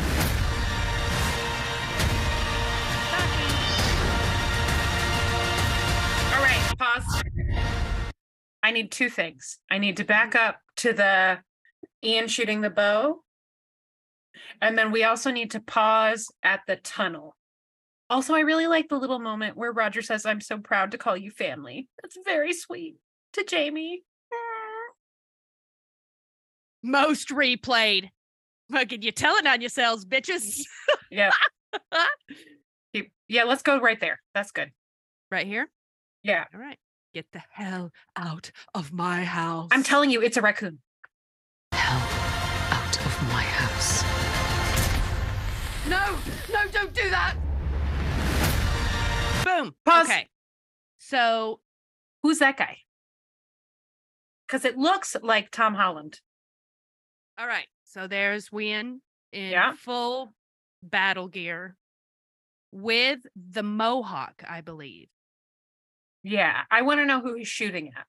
[6.35, 7.23] All right, pause.
[8.65, 9.59] I need two things.
[9.69, 10.49] I need to back mm-hmm.
[10.49, 11.37] up to the
[12.03, 13.21] Ian shooting the bow.
[14.59, 17.35] And then we also need to pause at the tunnel.
[18.09, 21.15] Also, I really like the little moment where Roger says, I'm so proud to call
[21.15, 21.87] you family.
[22.01, 22.95] That's very sweet
[23.33, 24.01] to Jamie.
[26.83, 28.09] Most replayed.
[28.71, 30.59] Fucking, you telling on yourselves, bitches.
[30.59, 30.95] Mm-hmm.
[31.11, 31.31] Yeah.
[33.27, 34.21] Yeah, let's go right there.
[34.35, 34.69] That's good.
[35.31, 35.67] right here.
[36.21, 36.45] Yeah.
[36.53, 36.77] All right.
[37.15, 39.69] Get the hell out of my house.
[39.71, 40.79] I'm telling you, it's a raccoon.
[41.71, 42.01] Hell
[42.71, 44.03] out of my house.
[45.87, 46.17] No,
[46.51, 47.37] no, don't do that.
[49.45, 49.73] Boom.
[49.85, 50.05] Pause.
[50.09, 50.27] Okay.
[50.97, 51.61] So
[52.21, 52.79] Who's that guy?
[54.45, 56.19] Because it looks like Tom Holland.
[57.37, 57.67] All right.
[57.85, 58.99] So there's Win
[59.31, 59.71] in Yeah.
[59.77, 60.33] full
[60.83, 61.77] battle gear
[62.73, 65.07] with the Mohawk, I believe.
[66.27, 66.61] Yeah.
[66.71, 68.05] I want to know who he's shooting at.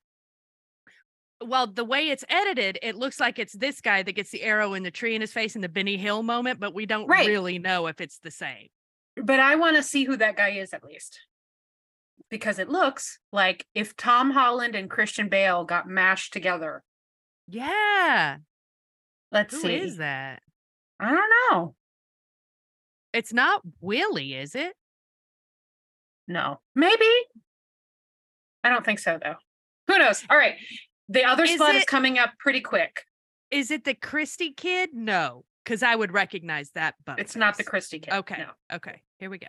[1.47, 4.73] Well, the way it's edited, it looks like it's this guy that gets the arrow
[4.73, 7.27] in the tree in his face in the Benny Hill moment, but we don't Right.
[7.27, 8.69] really know if it's the same.
[9.15, 11.19] But I want to see who that guy is at least.
[12.31, 16.83] Because it looks like if Tom Holland and Christian Bale got mashed together.
[17.47, 18.37] Yeah.
[19.31, 19.75] Let's Who see.
[19.75, 20.41] is that?
[20.99, 21.75] I don't know.
[23.13, 24.73] It's not Willie, is it?
[26.27, 26.59] No.
[26.73, 27.05] Maybe.
[28.67, 29.35] I don't think so though.
[29.87, 30.25] Who knows?
[30.29, 30.55] All right.
[31.07, 33.03] The other Is spot is coming up pretty quick.
[33.49, 34.89] Is it the Christie kid?
[34.93, 36.95] No, because I would recognize that.
[37.05, 38.13] But It's not the Christie kid.
[38.13, 38.39] Okay.
[38.39, 38.75] No.
[38.75, 39.01] Okay.
[39.19, 39.47] Here we go.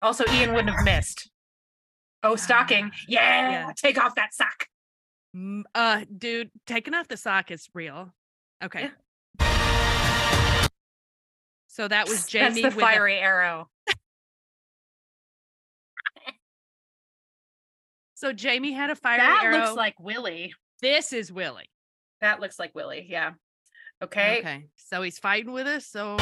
[0.00, 1.28] Also, Ian wouldn't have missed.
[2.22, 2.92] Oh, stocking.
[3.08, 3.72] Yeah, yeah.
[3.76, 4.66] Take off that sock.
[5.74, 8.14] Uh, dude, taking off the sock is real.
[8.62, 8.90] Okay.
[11.66, 13.68] So that was Jamie That's the with a- fiery arrow.
[18.18, 19.58] So Jamie had a fiery that arrow.
[19.58, 20.52] looks like Willie.
[20.82, 21.70] this is Willie.
[22.20, 23.06] That looks like Willie.
[23.08, 23.32] Yeah.
[24.02, 24.40] Okay.
[24.40, 24.64] Okay.
[24.74, 25.86] So he's fighting with us.
[25.86, 26.16] So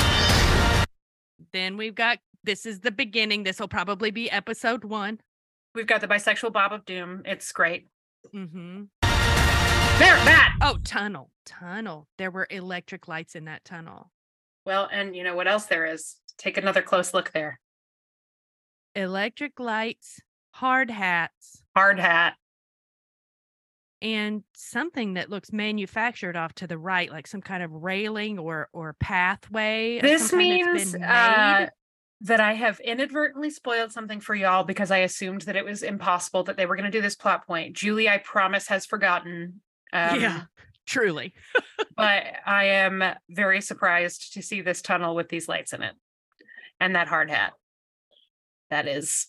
[1.53, 3.45] then we've got this is the beginning.
[3.45, 5.21] This will probably be episode one.
[5.75, 7.23] We've got the bisexual Bob of Doom.
[7.25, 7.87] It's great.
[8.35, 8.85] Mm-hmm.
[9.01, 10.59] There, that.
[10.61, 12.09] Oh, tunnel, tunnel.
[12.19, 14.11] There were electric lights in that tunnel.
[14.67, 16.17] Well, and you know what else there is?
[16.37, 17.59] Take another close look there.
[18.95, 22.35] Electric lights, hard hats, Hard hat.
[24.03, 28.69] and something that looks manufactured off to the right, like some kind of railing or
[28.73, 30.01] or pathway.
[30.01, 31.67] This some means uh,
[32.23, 36.45] that I have inadvertently spoiled something for y'all because I assumed that it was impossible
[36.45, 37.77] that they were going to do this plot point.
[37.77, 39.61] Julie, I promise, has forgotten.
[39.93, 40.43] Um, yeah,
[40.87, 41.35] truly.
[41.97, 45.95] but I am very surprised to see this tunnel with these lights in it
[46.81, 47.53] and that hard hat.
[48.71, 49.29] That is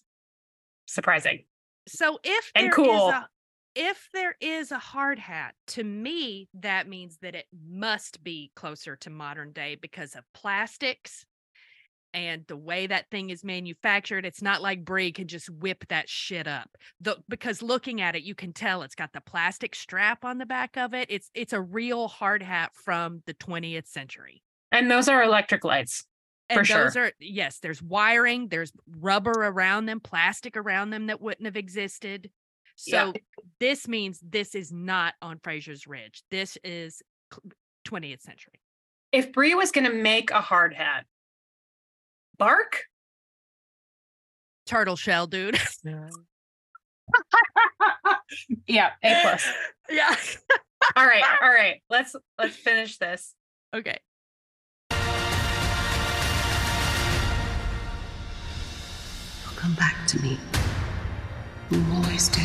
[0.85, 1.43] surprising.
[1.87, 3.09] So if And there is cool.
[3.09, 3.27] a
[3.75, 8.95] if there is a hard hat, to me that means that it must be closer
[8.97, 11.25] to modern day because of plastics
[12.13, 14.25] and the way that thing is manufactured.
[14.25, 16.69] It's not like Brie could just whip that shit up.
[17.01, 20.45] The, because looking at it, you can tell it's got the plastic strap on the
[20.45, 21.07] back of it.
[21.11, 24.41] It's it's a real hard hat from the 20th century.
[24.71, 26.05] And those are electric lights.
[26.49, 27.05] For And those sure.
[27.05, 32.29] are yes, there's wiring, there's rubber around them, plastic around them that wouldn't have existed.
[32.85, 33.05] Yeah.
[33.05, 33.13] So
[33.59, 36.23] this means this is not on Fraser's Ridge.
[36.31, 37.01] This is
[37.87, 38.61] 20th century.
[39.11, 41.05] If Brie was going to make a hard hat,
[42.37, 42.83] bark?
[44.65, 45.57] Turtle shell, dude.
[48.67, 49.47] yeah, A plus.
[49.89, 50.15] yeah.
[50.95, 51.81] All right, all right.
[51.89, 53.33] Let's let's finish this.
[53.73, 53.99] okay.
[59.67, 60.37] Come back to me.
[61.71, 62.41] You always do.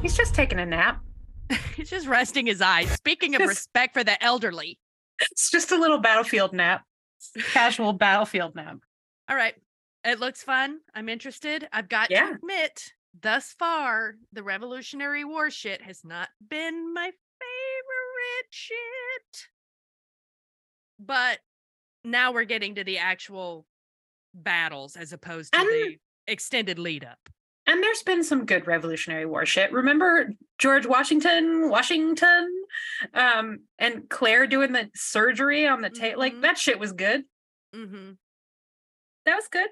[0.00, 1.02] He's just taking a nap.
[1.76, 2.88] He's just resting his eyes.
[2.92, 4.78] Speaking of respect for the elderly.
[5.32, 6.84] It's just a little battlefield nap.
[7.52, 8.76] Casual battlefield nap.
[9.28, 9.54] All right.
[10.04, 10.78] It looks fun.
[10.94, 11.68] I'm interested.
[11.72, 12.26] I've got Yeah.
[12.28, 19.48] to admit, thus far, the Revolutionary War shit has not been my favorite shit.
[20.98, 21.40] But
[22.04, 23.66] now we're getting to the actual
[24.34, 27.18] battles as opposed to And- the extended lead up.
[27.66, 29.70] And there's been some good Revolutionary War shit.
[29.70, 32.64] Remember George Washington, Washington,
[33.14, 36.16] um, and Claire doing the surgery on the tape?
[36.16, 36.42] Like Mhm.
[36.42, 37.24] that shit was good.
[37.72, 38.12] hmm
[39.24, 39.68] That was good.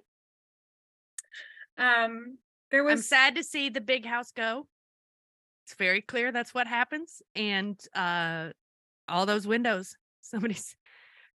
[1.77, 2.39] Um,
[2.71, 4.69] there was I'm sad to see the big house go.
[5.67, 7.23] It's very clear that's what happens.
[7.35, 8.51] And uh
[9.09, 10.77] all those windows, somebody's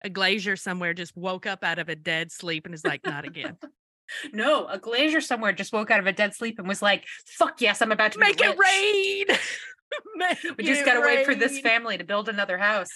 [0.03, 3.25] a glazier somewhere just woke up out of a dead sleep and is like, not
[3.25, 3.57] again.
[4.33, 7.61] no a glazier somewhere just woke out of a dead sleep and was like, "Fuck
[7.61, 9.25] yes, I'm about to Make it rain.
[10.15, 12.91] Make We just gotta wait for this family to build another house."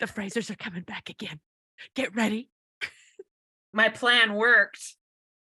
[0.00, 1.40] The Frasers are coming back again.
[1.94, 2.48] Get ready.
[3.72, 4.96] My plan worked.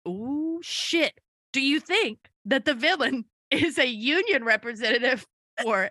[0.05, 1.13] Oh shit.
[1.53, 5.25] Do you think that the villain is a union representative
[5.61, 5.89] for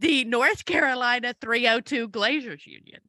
[0.00, 3.00] the North Carolina 302 Glaziers Union?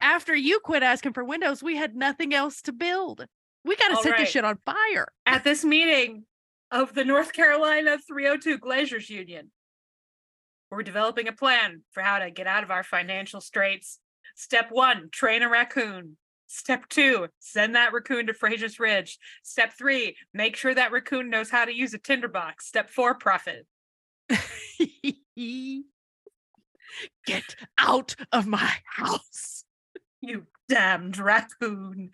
[0.00, 3.26] After you quit asking for windows, we had nothing else to build.
[3.64, 4.20] We got to set right.
[4.20, 5.08] this shit on fire.
[5.26, 6.24] At this meeting
[6.70, 9.50] of the North Carolina 302 Glaziers Union,
[10.70, 13.98] we're developing a plan for how to get out of our financial straits.
[14.34, 16.16] Step one, train a raccoon.
[16.48, 19.18] Step two, send that raccoon to Fraser's Ridge.
[19.42, 22.66] Step three, make sure that raccoon knows how to use a tinderbox.
[22.66, 23.66] Step four, profit.
[27.26, 29.55] Get out of my house.
[30.26, 32.10] You damned raccoon.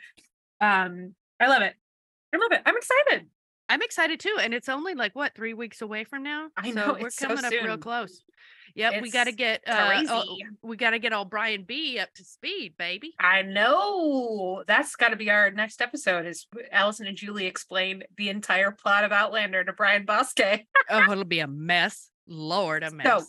[0.61, 1.75] Um, I love it.
[2.35, 2.63] I love it.
[2.65, 3.29] I'm excited.
[3.69, 4.37] I'm excited too.
[4.41, 6.49] And it's only like what, three weeks away from now?
[6.57, 8.23] I So know, we're it's so coming up real close.
[8.75, 12.09] Yep, we got to get uh, oh, we got to get all Brian B up
[12.15, 13.15] to speed, baby.
[13.19, 14.65] I know.
[14.67, 16.27] That's got to be our next episode.
[16.27, 20.41] Is Allison and Julie explain the entire plot of Outlander to Brian Bosque.
[20.91, 22.11] oh, it'll be a mess.
[22.27, 23.07] Lord, a mess.
[23.07, 23.27] So,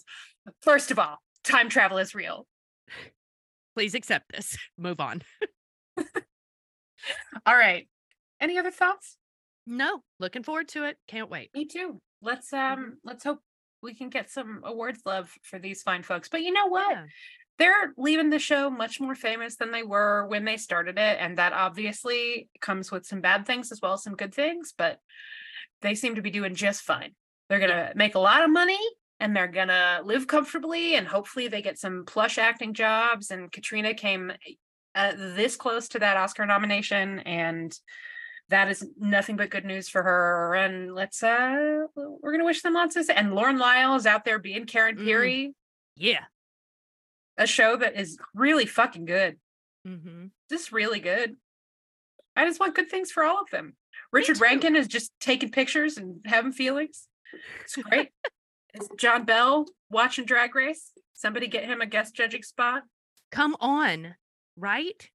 [0.62, 2.48] first of all, time travel is real.
[3.76, 4.58] Please accept this.
[4.78, 5.22] Move on.
[7.46, 7.88] All right.
[8.40, 9.18] Any other thoughts?
[9.66, 10.98] No, looking forward to it.
[11.08, 11.50] Can't wait.
[11.54, 12.02] Me too.
[12.22, 13.40] Let's um let's hope
[13.82, 16.30] we can get some awards love for these fine folks.
[16.30, 16.92] But you know what?
[16.92, 17.06] Yeah.
[17.60, 21.18] They're leaving the show much more famous than they were when they started it.
[21.20, 25.00] And that obviously comes with some bad things as well as some good things, but
[25.82, 27.14] they seem to be doing just fine.
[27.50, 28.80] They're gonna make a lot of money
[29.24, 33.32] and they're gonna live comfortably and hopefully they get some plush acting jobs.
[33.32, 34.34] And Caitriona came
[34.96, 37.74] uh, this close to that Oscar nomination and
[38.50, 40.56] that is nothing but good news for her.
[40.56, 44.40] And let's uh we're gonna wish them lots of and Lauren Lyle is out there
[44.40, 45.06] being Karen Mm.
[45.08, 45.54] Pirie,
[45.96, 46.26] Yeah.
[47.38, 49.38] a show that is really fucking good.
[49.88, 50.26] Mm-hmm.
[50.52, 51.38] Just really good.
[52.36, 53.78] I just want good things for all of them.
[54.12, 54.42] Richard.
[54.42, 57.08] Rankin is just taking pictures and having feelings.
[57.63, 58.10] It's great.
[58.74, 60.92] is John Bell watching Drag Race?
[61.13, 62.84] Somebody get him a guest judging spot.
[63.32, 64.15] Come on,
[64.58, 65.10] right?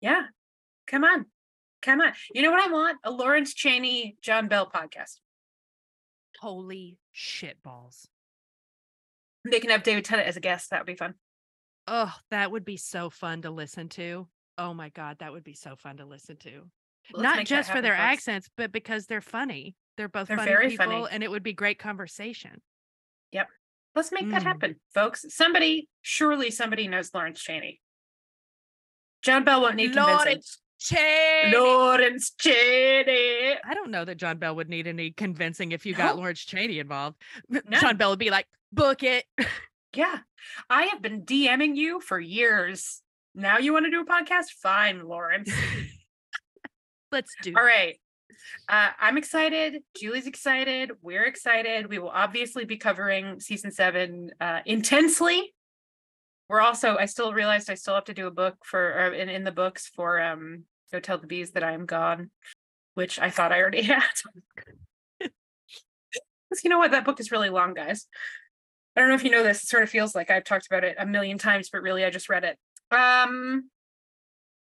[0.00, 0.22] Yeah.
[0.86, 1.26] Come on.
[1.82, 2.12] Come on.
[2.34, 2.98] You know what I want?
[3.04, 5.18] A Lawrence Chaney John Bell podcast.
[6.40, 8.08] Holy shit balls.
[9.50, 10.70] They can have David Tennant as a guest.
[10.70, 11.14] That would be fun.
[11.86, 14.28] Oh, that would be so fun to listen to.
[14.58, 16.62] Oh my god, that would be so fun to listen to.
[17.14, 18.02] Let's Not just for their folks.
[18.02, 19.74] accents, but because they're funny.
[19.96, 21.06] They're both They're funny very people, funny.
[21.10, 22.60] and it would be great conversation.
[23.92, 24.44] Let's make that Mm.
[24.44, 25.24] happen, folks.
[25.30, 27.80] Somebody, surely somebody knows Lawrence Chaney.
[29.22, 30.16] John Bell won't need convincing.
[30.16, 31.56] Lawrence Chaney.
[31.56, 33.56] Lawrence Chaney.
[33.64, 36.78] I don't know that John Bell would need any convincing if you got Lawrence Chaney
[36.78, 37.20] involved.
[37.48, 37.60] No.
[37.80, 39.24] John Bell would be like, "Book it."
[39.92, 40.20] Yeah.
[40.70, 43.02] I have been DMing you for years.
[43.34, 44.50] Now you want to do a podcast?
[44.62, 45.50] Fine, Lawrence.
[47.10, 47.50] Let's do.
[47.50, 47.56] It.
[47.56, 47.98] All right.
[48.68, 49.82] Uh, I'm excited.
[49.96, 50.92] Julie's excited.
[51.02, 51.88] We're excited.
[51.88, 55.54] We will obviously be covering season seven uh, intensely.
[56.48, 59.28] We're also, I still realized I still have to do a book for, or in,
[59.28, 62.30] in the books for um, Go Tell the Bees That I Am Gone,
[62.94, 64.02] which I thought I already had.
[65.20, 66.90] Because you know what?
[66.90, 68.06] That book is really long, guys.
[68.96, 69.62] I don't know if you know this.
[69.62, 72.10] It sort of feels like I've talked about it a million times, but really I
[72.10, 72.58] just read it.
[72.90, 73.70] Um,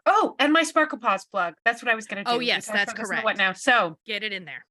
[0.06, 1.56] Oh, and my Sparkle Paws plug.
[1.66, 2.38] That's what I was going to do.
[2.38, 3.26] Oh, yes, that's about this in the correct.
[3.26, 3.54] What now?
[3.54, 4.66] So Get it in there.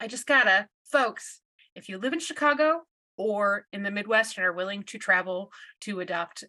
[0.00, 1.40] I just gotta, folks,
[1.74, 2.82] if you live in Chicago
[3.18, 5.52] or in the Midwest and are willing to travel
[5.82, 6.44] to adopt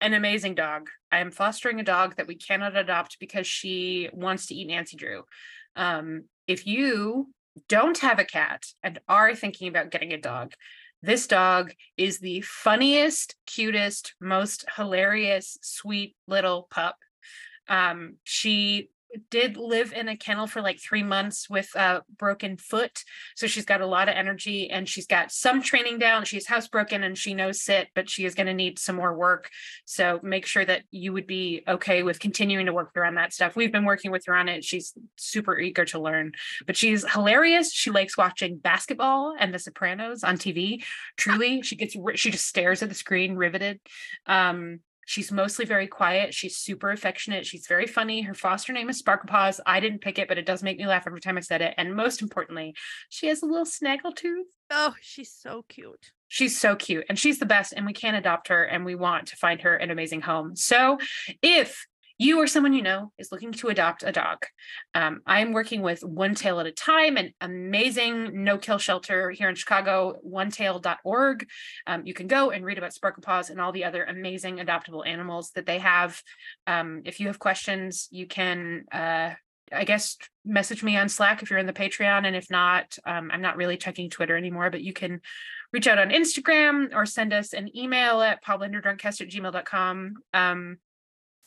[0.00, 4.46] an amazing dog, I am fostering a dog that we cannot adopt because she wants
[4.46, 5.22] to eat Nancy Drew.
[5.76, 7.28] Um, if you
[7.68, 10.52] don't have a cat and are thinking about getting a dog,
[11.02, 16.96] this dog is the funniest, cutest, most hilarious, sweet little pup.
[17.68, 18.90] Um, she
[19.30, 23.02] did live in a kennel for like three months with a broken foot.
[23.34, 26.24] So she's got a lot of energy and she's got some training down.
[26.24, 29.50] She's housebroken and she knows sit, but she is going to need some more work.
[29.84, 33.56] So make sure that you would be okay with continuing to work around that stuff.
[33.56, 34.64] We've been working with her on it.
[34.64, 36.32] She's super eager to learn,
[36.66, 37.72] but she's hilarious.
[37.72, 40.82] She likes watching basketball and The Sopranos on TV.
[41.16, 43.80] Truly, she gets she just stares at the screen, riveted.
[44.26, 46.34] Um, She's mostly very quiet.
[46.34, 47.46] She's super affectionate.
[47.46, 48.22] She's very funny.
[48.22, 49.60] Her foster name is Sparkle Paws.
[49.64, 51.74] I didn't pick it, but it does make me laugh every time I said it.
[51.78, 52.74] And most importantly,
[53.08, 54.48] she has a little snaggle tooth.
[54.68, 56.10] Oh, she's so cute.
[56.28, 59.28] She's so cute and she's the best, and we can't adopt her, and we want
[59.28, 60.56] to find her an amazing home.
[60.56, 60.98] So,
[61.40, 61.86] if
[62.18, 64.38] you or someone you know is looking to adopt a dog,
[64.94, 69.30] um, I am working with One Tail at a Time, an amazing no kill shelter
[69.30, 71.48] here in Chicago, onetail.org.
[71.86, 75.06] Um, you can go and read about Sparkle Paws and all the other amazing adoptable
[75.06, 76.22] animals that they have.
[76.66, 78.84] Um, if you have questions, you can.
[78.90, 79.34] Uh,
[79.72, 82.24] I guess message me on Slack if you're in the Patreon.
[82.24, 85.20] And if not, um, I'm not really checking Twitter anymore, but you can
[85.72, 90.14] reach out on Instagram or send us an email at podlanderdrunkcast at gmail.com.
[90.32, 90.78] Um,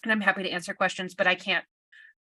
[0.03, 1.65] and I'm happy to answer questions, but I can't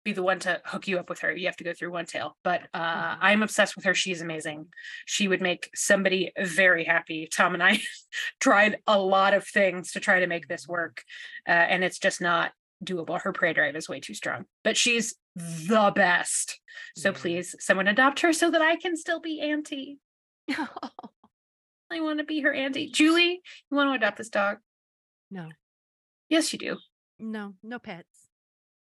[0.05, 1.31] be the one to hook you up with her.
[1.33, 2.35] You have to go through one tail.
[2.43, 3.93] But uh, I'm obsessed with her.
[3.93, 4.67] She's amazing.
[5.05, 7.27] She would make somebody very happy.
[7.31, 7.79] Tom and I
[8.41, 11.03] tried a lot of things to try to make this work,
[11.47, 12.51] uh, and it's just not
[12.83, 13.21] doable.
[13.21, 16.59] Her prey drive is way too strong, but she's the best.
[16.97, 17.15] So Yeah.
[17.17, 19.99] please, someone adopt her so that I can still be auntie.
[20.49, 22.89] I want to be her auntie.
[22.89, 24.57] Julie, you want to adopt this dog?
[25.31, 25.49] no,
[26.29, 26.77] Yes, you do.
[27.31, 28.29] No, no pets.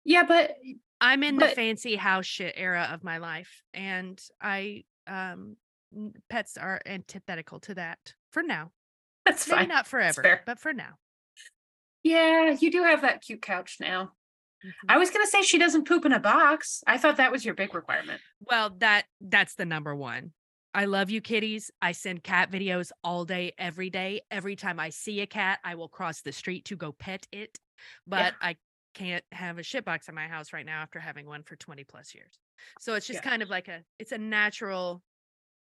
[0.05, 0.57] Yeah, but
[1.01, 5.57] I'm in the fancy house shit era of my life, and I um
[6.29, 7.99] pets are antithetical to that
[8.31, 8.71] for now.
[9.27, 9.69] that's Maybe fine.
[9.69, 10.95] not forever, but for now.
[12.03, 14.13] Yeah, you do have that cute couch now.
[14.65, 14.73] Mhm.
[14.89, 16.83] I was gonna say she doesn't poop in a box.
[16.87, 18.21] I thought that was your big requirement.
[18.41, 20.33] Well, that that's the number one.
[20.73, 21.71] I love you kitties.
[21.83, 24.23] I send cat videos all day, every day.
[24.31, 27.59] Every time I see a cat, I will cross the street to go pet it.
[28.07, 28.57] But I
[28.95, 31.85] can't have a shit box in my house right now after having one for 20
[31.85, 32.39] plus years.
[32.79, 33.31] So it's just Yeah.
[33.31, 35.03] kind of like a it's a natural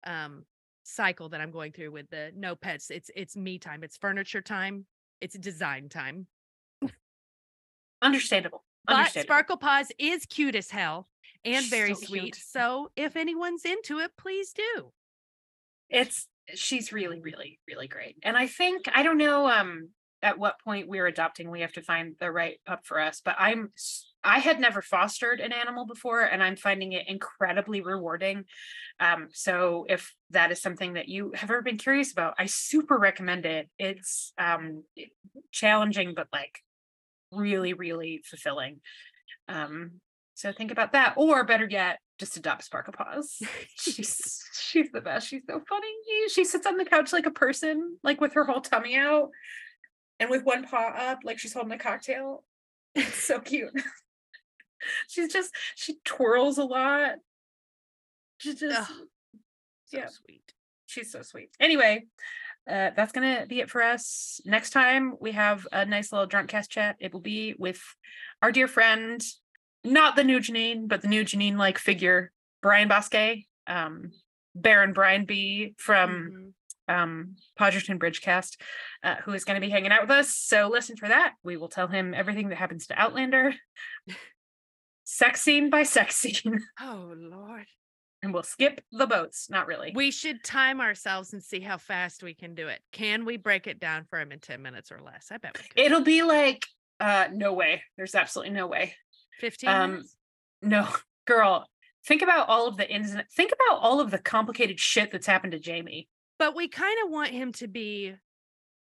[0.06, 0.46] um
[0.84, 2.92] cycle that I'm going through with the no pets.
[2.92, 4.88] It's it's me time, it's furniture time,
[5.22, 6.28] it's design time.
[8.02, 8.64] Understandable.
[8.84, 11.10] But Sparkle Paws is cute as hell
[11.44, 12.36] and very so sweet.
[12.36, 12.36] cute.
[12.36, 14.94] So if anyone's into it, please do.
[15.90, 18.18] It's she's really, really, really great.
[18.24, 19.90] And I think I don't know um
[20.24, 23.22] at what point we're adopting, we have to find the right pup for us.
[23.24, 23.72] But I'm
[24.24, 28.46] i had never fostered an animal before, and I'm finding it incredibly rewarding.
[29.00, 32.98] Um, so if that is something that you have ever been curious about, I super
[32.98, 33.70] recommend it.
[33.78, 34.84] It's um
[35.52, 36.60] challenging, but like
[37.32, 38.82] really, really fulfilling.
[39.48, 40.02] Um,
[40.34, 43.42] so think about that, or better yet, just adopt Sparkle Paws.
[43.76, 45.28] she's she's the best.
[45.28, 45.88] She's so funny.
[46.30, 49.30] She sits on the couch like a person, like with her whole tummy out,
[50.20, 52.44] and with one paw up, like she's holding a cocktail.
[52.96, 53.72] It's so cute.
[55.08, 57.16] she's just she twirls a lot.
[58.38, 58.94] She just So
[59.92, 60.08] Yeah.
[60.08, 60.54] sweet.
[60.88, 61.50] she's so sweet.
[61.60, 62.08] Anyway,
[62.70, 64.42] uh, that's gonna be it for us.
[64.46, 66.96] Next time we have a nice little drunk cast chat.
[67.00, 67.82] It will be with
[68.42, 69.22] our dear friend,
[69.92, 72.32] not the new Janine, but the new Janine like figure,
[72.62, 74.12] Brian Bosque, um,
[74.56, 76.54] Baron Brian B from
[76.90, 76.94] Mhm.
[76.94, 78.60] um Podgerton Bridgecast,
[79.04, 80.36] uh, who is going to be hanging out with us.
[80.36, 81.34] So listen for that.
[81.44, 83.54] We will tell him everything that happens to Outlander,
[85.04, 87.66] sex scene by sex scene, Oh Lord.
[88.24, 89.50] and we'll skip the boats.
[89.50, 89.92] Not really.
[89.96, 92.82] We should time ourselves and see how fast we can do it.
[92.92, 95.28] Can we break it down for him in 10 minutes or less?
[95.32, 95.80] I bet we could.
[95.86, 96.66] It'll be like,
[97.00, 97.84] uh, no way.
[97.96, 98.96] There's absolutely no way.
[99.40, 100.16] 15 um, minutes?
[100.62, 100.88] No,
[101.26, 101.68] girl.
[102.06, 105.28] Think about all of the ins and think about all of the complicated shit that's
[105.28, 106.08] happened to Jamie.
[106.40, 108.16] But we kind of want him to be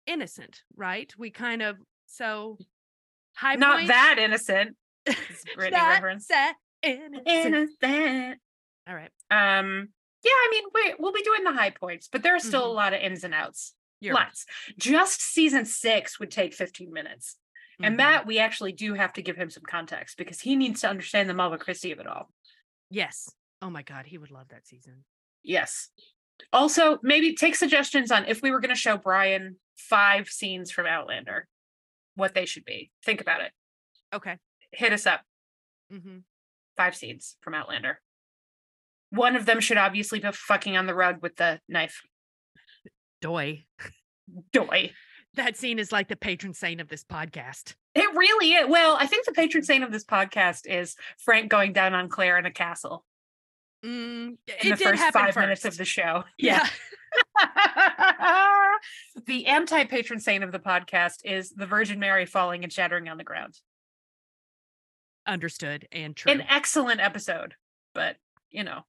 [0.06, 1.12] innocent, right?
[1.18, 1.76] We kind of
[2.06, 2.58] so
[3.34, 4.76] high Not point- that innocent.
[5.08, 5.16] Not
[5.56, 6.28] reference.
[6.28, 7.26] that innocent.
[7.26, 8.38] Innocent.
[8.88, 9.10] All right.
[9.30, 9.88] Um,
[10.22, 12.68] yeah, I mean, we we'll be doing the high points, but there are still a
[12.68, 12.74] Mhm.
[12.74, 13.74] lot of ins and outs.
[14.00, 14.26] You're right.
[14.26, 14.46] Lots.
[14.78, 17.36] Just season six would take 15 minutes.
[17.80, 17.98] And Mhm.
[17.98, 21.28] that we actually do have to give him some context because he needs to understand
[21.28, 22.32] the Malva Christie of it all.
[22.90, 23.30] Yes.
[23.62, 25.04] Oh my God, he would love that season.
[25.42, 25.90] Yes.
[26.52, 30.86] Also, maybe take suggestions on if we were going to show Brian five scenes from
[30.86, 31.48] Outlander,
[32.14, 32.90] what they should be.
[33.04, 33.52] Think about it.
[34.12, 34.38] Okay.
[34.72, 35.24] Hit us up.
[35.90, 36.18] hmm
[36.76, 38.00] Five scenes from Outlander.
[39.10, 42.02] One of them should obviously be fucking on the rug with the knife.
[43.20, 43.64] Doy.
[44.52, 44.92] Doy.
[45.34, 47.74] That scene is like the patron saint of this podcast.
[47.94, 48.68] It really is.
[48.68, 52.38] Well, I think the patron saint of this podcast is Frank going down on Claire
[52.38, 53.04] in a castle
[53.84, 56.24] Mm, in it the did first happen five minutes of the show.
[56.36, 56.66] Yeah.
[59.26, 63.18] the anti patron saint of the podcast is the Virgin Mary falling and shattering on
[63.18, 63.54] the ground.
[65.26, 66.32] Understood and true.
[66.32, 67.54] An excellent episode,
[67.94, 68.16] but
[68.50, 68.80] you know,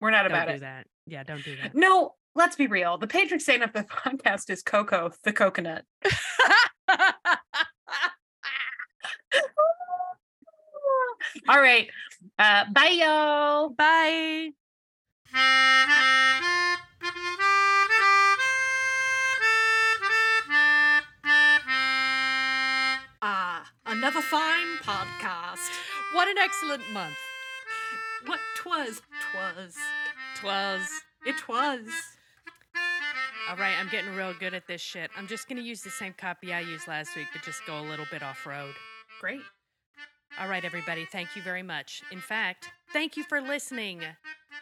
[0.00, 0.60] we're not don't about do it.
[0.60, 0.86] that.
[1.06, 1.74] Yeah, don't do that.
[1.74, 2.98] No, let's be real.
[2.98, 5.84] The patron saint of the podcast is Coco the coconut.
[11.48, 11.88] All right.
[12.38, 13.70] Uh bye y'all.
[13.70, 14.50] Bye.
[23.22, 25.68] Ah, another fine podcast.
[26.14, 27.16] What an excellent month.
[28.26, 29.02] What twas,
[29.32, 29.76] twas,
[30.36, 30.88] Twas.
[31.26, 31.88] it was.
[33.50, 35.10] All right, I'm getting real good at this shit.
[35.18, 37.80] I'm just going to use the same copy I used last week, but just go
[37.80, 38.72] a little bit off road.
[39.20, 39.40] Great.
[40.40, 42.00] All right, everybody, thank you very much.
[42.12, 44.02] In fact, thank you for listening.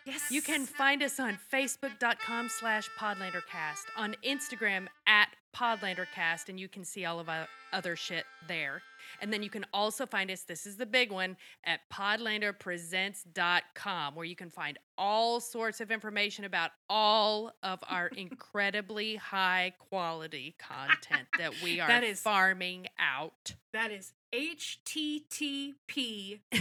[0.07, 0.31] Yes.
[0.31, 5.29] You can find us on Facebook.com slash PodlanderCast, on Instagram at
[5.59, 8.81] PodlanderCast, and you can see all of our other shit there.
[9.21, 14.25] And then you can also find us, this is the big one, at podlanderpresents.com, where
[14.25, 21.27] you can find all sorts of information about all of our incredibly high quality content
[21.39, 23.55] that we are That is- farming out.
[23.73, 25.75] That is http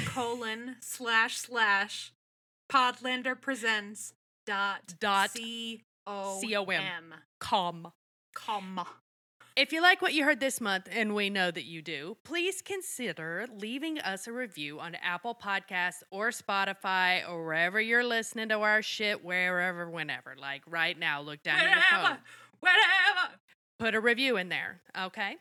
[0.05, 2.13] colon slash slash
[2.71, 4.13] Podlander presents
[4.45, 6.39] dot Dot c o
[6.69, 7.91] m Com.
[8.37, 8.85] Com.
[9.55, 12.61] If you like what you heard this month, and we know that you do, please
[12.61, 18.59] consider leaving us a review on Apple Podcasts or Spotify or wherever you're listening to
[18.59, 20.35] our shit, wherever, whenever.
[20.39, 22.17] Like right now, look down at your phone.
[22.59, 23.33] Whatever.
[23.79, 25.37] Put a review in there, okay?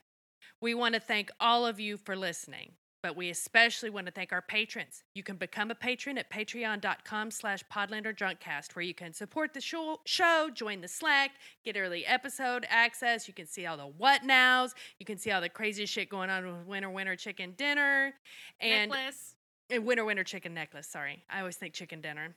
[0.63, 2.73] We want to thank all of you for listening,
[3.07, 5.05] but we especially want to thank our patrons.
[5.15, 10.01] You can become a patron at patreon.com slash podlanderdrunkcast, where you can support the show,
[10.07, 11.31] show, join the Slack,
[11.65, 13.29] get early episode access.
[13.29, 14.75] You can see all the what nows.
[14.99, 18.13] You can see all the crazy shit going on with Winter Winter Chicken Dinner
[18.59, 19.37] and Necklace.
[19.71, 22.35] and winter winter chicken necklace sorry i always think chicken dinner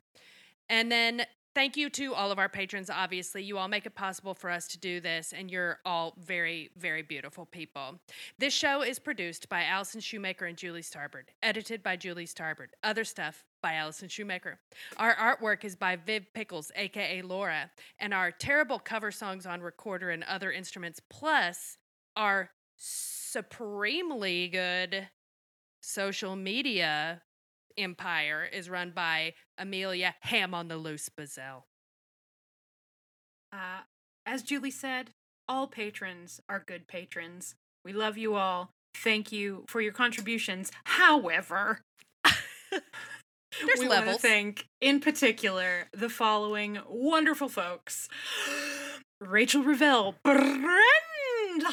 [0.68, 1.24] and then
[1.60, 2.90] thank you to all of our patrons.
[2.90, 6.70] Obviously you all make it possible for us to do this and you're all very
[6.78, 8.00] very beautiful people.
[8.38, 12.68] This show is produced by allison shoemaker and julie starbird edited by julie starbird.
[12.82, 14.58] Other stuff by allison shoemaker.
[14.96, 20.12] Our artwork is by viv pickles aka laura and our terrible cover songs on recorder
[20.12, 21.78] and other instruments plus
[22.16, 25.10] our supremely good
[25.82, 27.22] social media
[27.78, 31.64] empire is run by Amelia Ham on the Loose Bazell.
[33.54, 33.82] Uh,
[34.26, 35.12] as Julie said,
[35.48, 37.56] all patrons are good patrons.
[37.84, 38.72] We love you all.
[38.96, 40.72] Thank you for your contributions.
[40.86, 41.82] However,
[43.66, 44.22] There's we want to levels.
[44.22, 48.08] thank, in particular, the following wonderful folks:
[49.22, 51.72] Rachel Revelle, Brenda,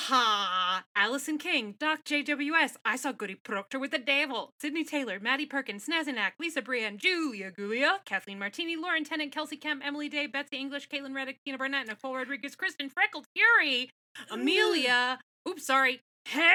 [0.99, 5.87] Allison King, Doc JWS, I saw Goody Proctor with the Devil, Sydney Taylor, Maddie Perkins,
[5.87, 10.89] Snazenak, Lisa Brian, Julia Gulia, Kathleen Martini, Lauren Tennant, Kelsey Kemp, Emily Day, Betsy English,
[10.89, 13.91] Caitlin Reddick, Tina Burnett, Nicole Rodriguez, Kristen Freckled Fury,
[14.31, 15.51] Amelia, mm.
[15.51, 16.47] oops, sorry, Hammer,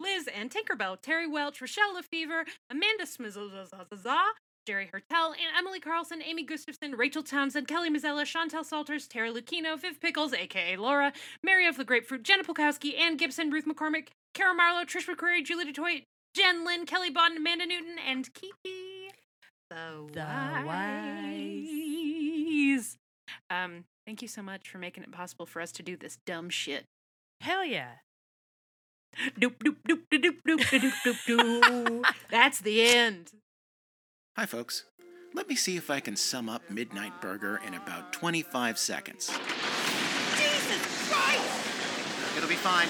[0.00, 3.48] Liz and Tinkerbell, Terry Welch, Rochelle Lefevre, Amanda Smizzle,
[4.66, 9.80] Jerry Hertel, and Emily Carlson, Amy Gustafson, Rachel Townsend, Kelly Mazzella, Chantel Salters, Tara Lucchino,
[9.80, 14.54] Viv Pickles, aka Laura, Mary of the Grapefruit, Jenna Polkowski, Ann Gibson, Ruth McCormick, Kara
[14.54, 16.04] Marlowe, Trish McCreary, Julie DeToit,
[16.34, 19.10] Jen Lynn, Kelly Bond, Amanda Newton, and Kiki.
[19.68, 22.96] The, The Wise.
[23.50, 26.50] Um, thank you so much for making it possible for us to do this dumb
[26.50, 26.84] shit.
[27.40, 27.94] Hell yeah.
[29.38, 32.04] Doop doop doop doop doop doop doop doop.
[32.30, 33.30] That's the end.
[34.34, 34.84] Hi, folks.
[35.34, 39.26] Let me see if I can sum up Midnight Burger in about 25 seconds.
[39.26, 42.36] Jesus Christ!
[42.38, 42.88] It'll be fine.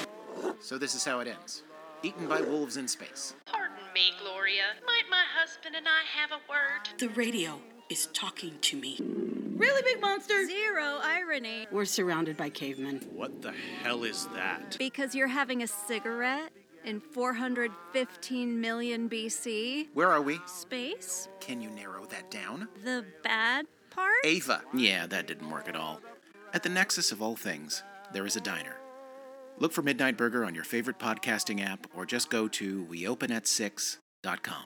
[0.61, 1.65] So, this is how it ends
[2.05, 3.35] Eaten by wolves in space.
[3.47, 4.63] Pardon me, Gloria.
[4.87, 6.89] Might my husband and I have a word?
[6.99, 9.01] The radio is talking to me.
[9.57, 10.47] Really big monster?
[10.47, 11.67] Zero irony.
[11.73, 13.01] We're surrounded by cavemen.
[13.13, 14.77] What the hell is that?
[14.79, 16.53] Because you're having a cigarette
[16.85, 19.89] in 415 million BC.
[19.95, 20.41] Where are we?
[20.47, 21.29] Space?
[21.41, 22.69] Can you narrow that down?
[22.85, 24.25] The bad part?
[24.25, 24.63] Ava.
[24.75, 26.01] Yeah, that didn't work at all.
[26.53, 28.77] At the nexus of all things, there is a diner.
[29.59, 34.65] Look for Midnight Burger on your favorite podcasting app or just go to weopenat6.com.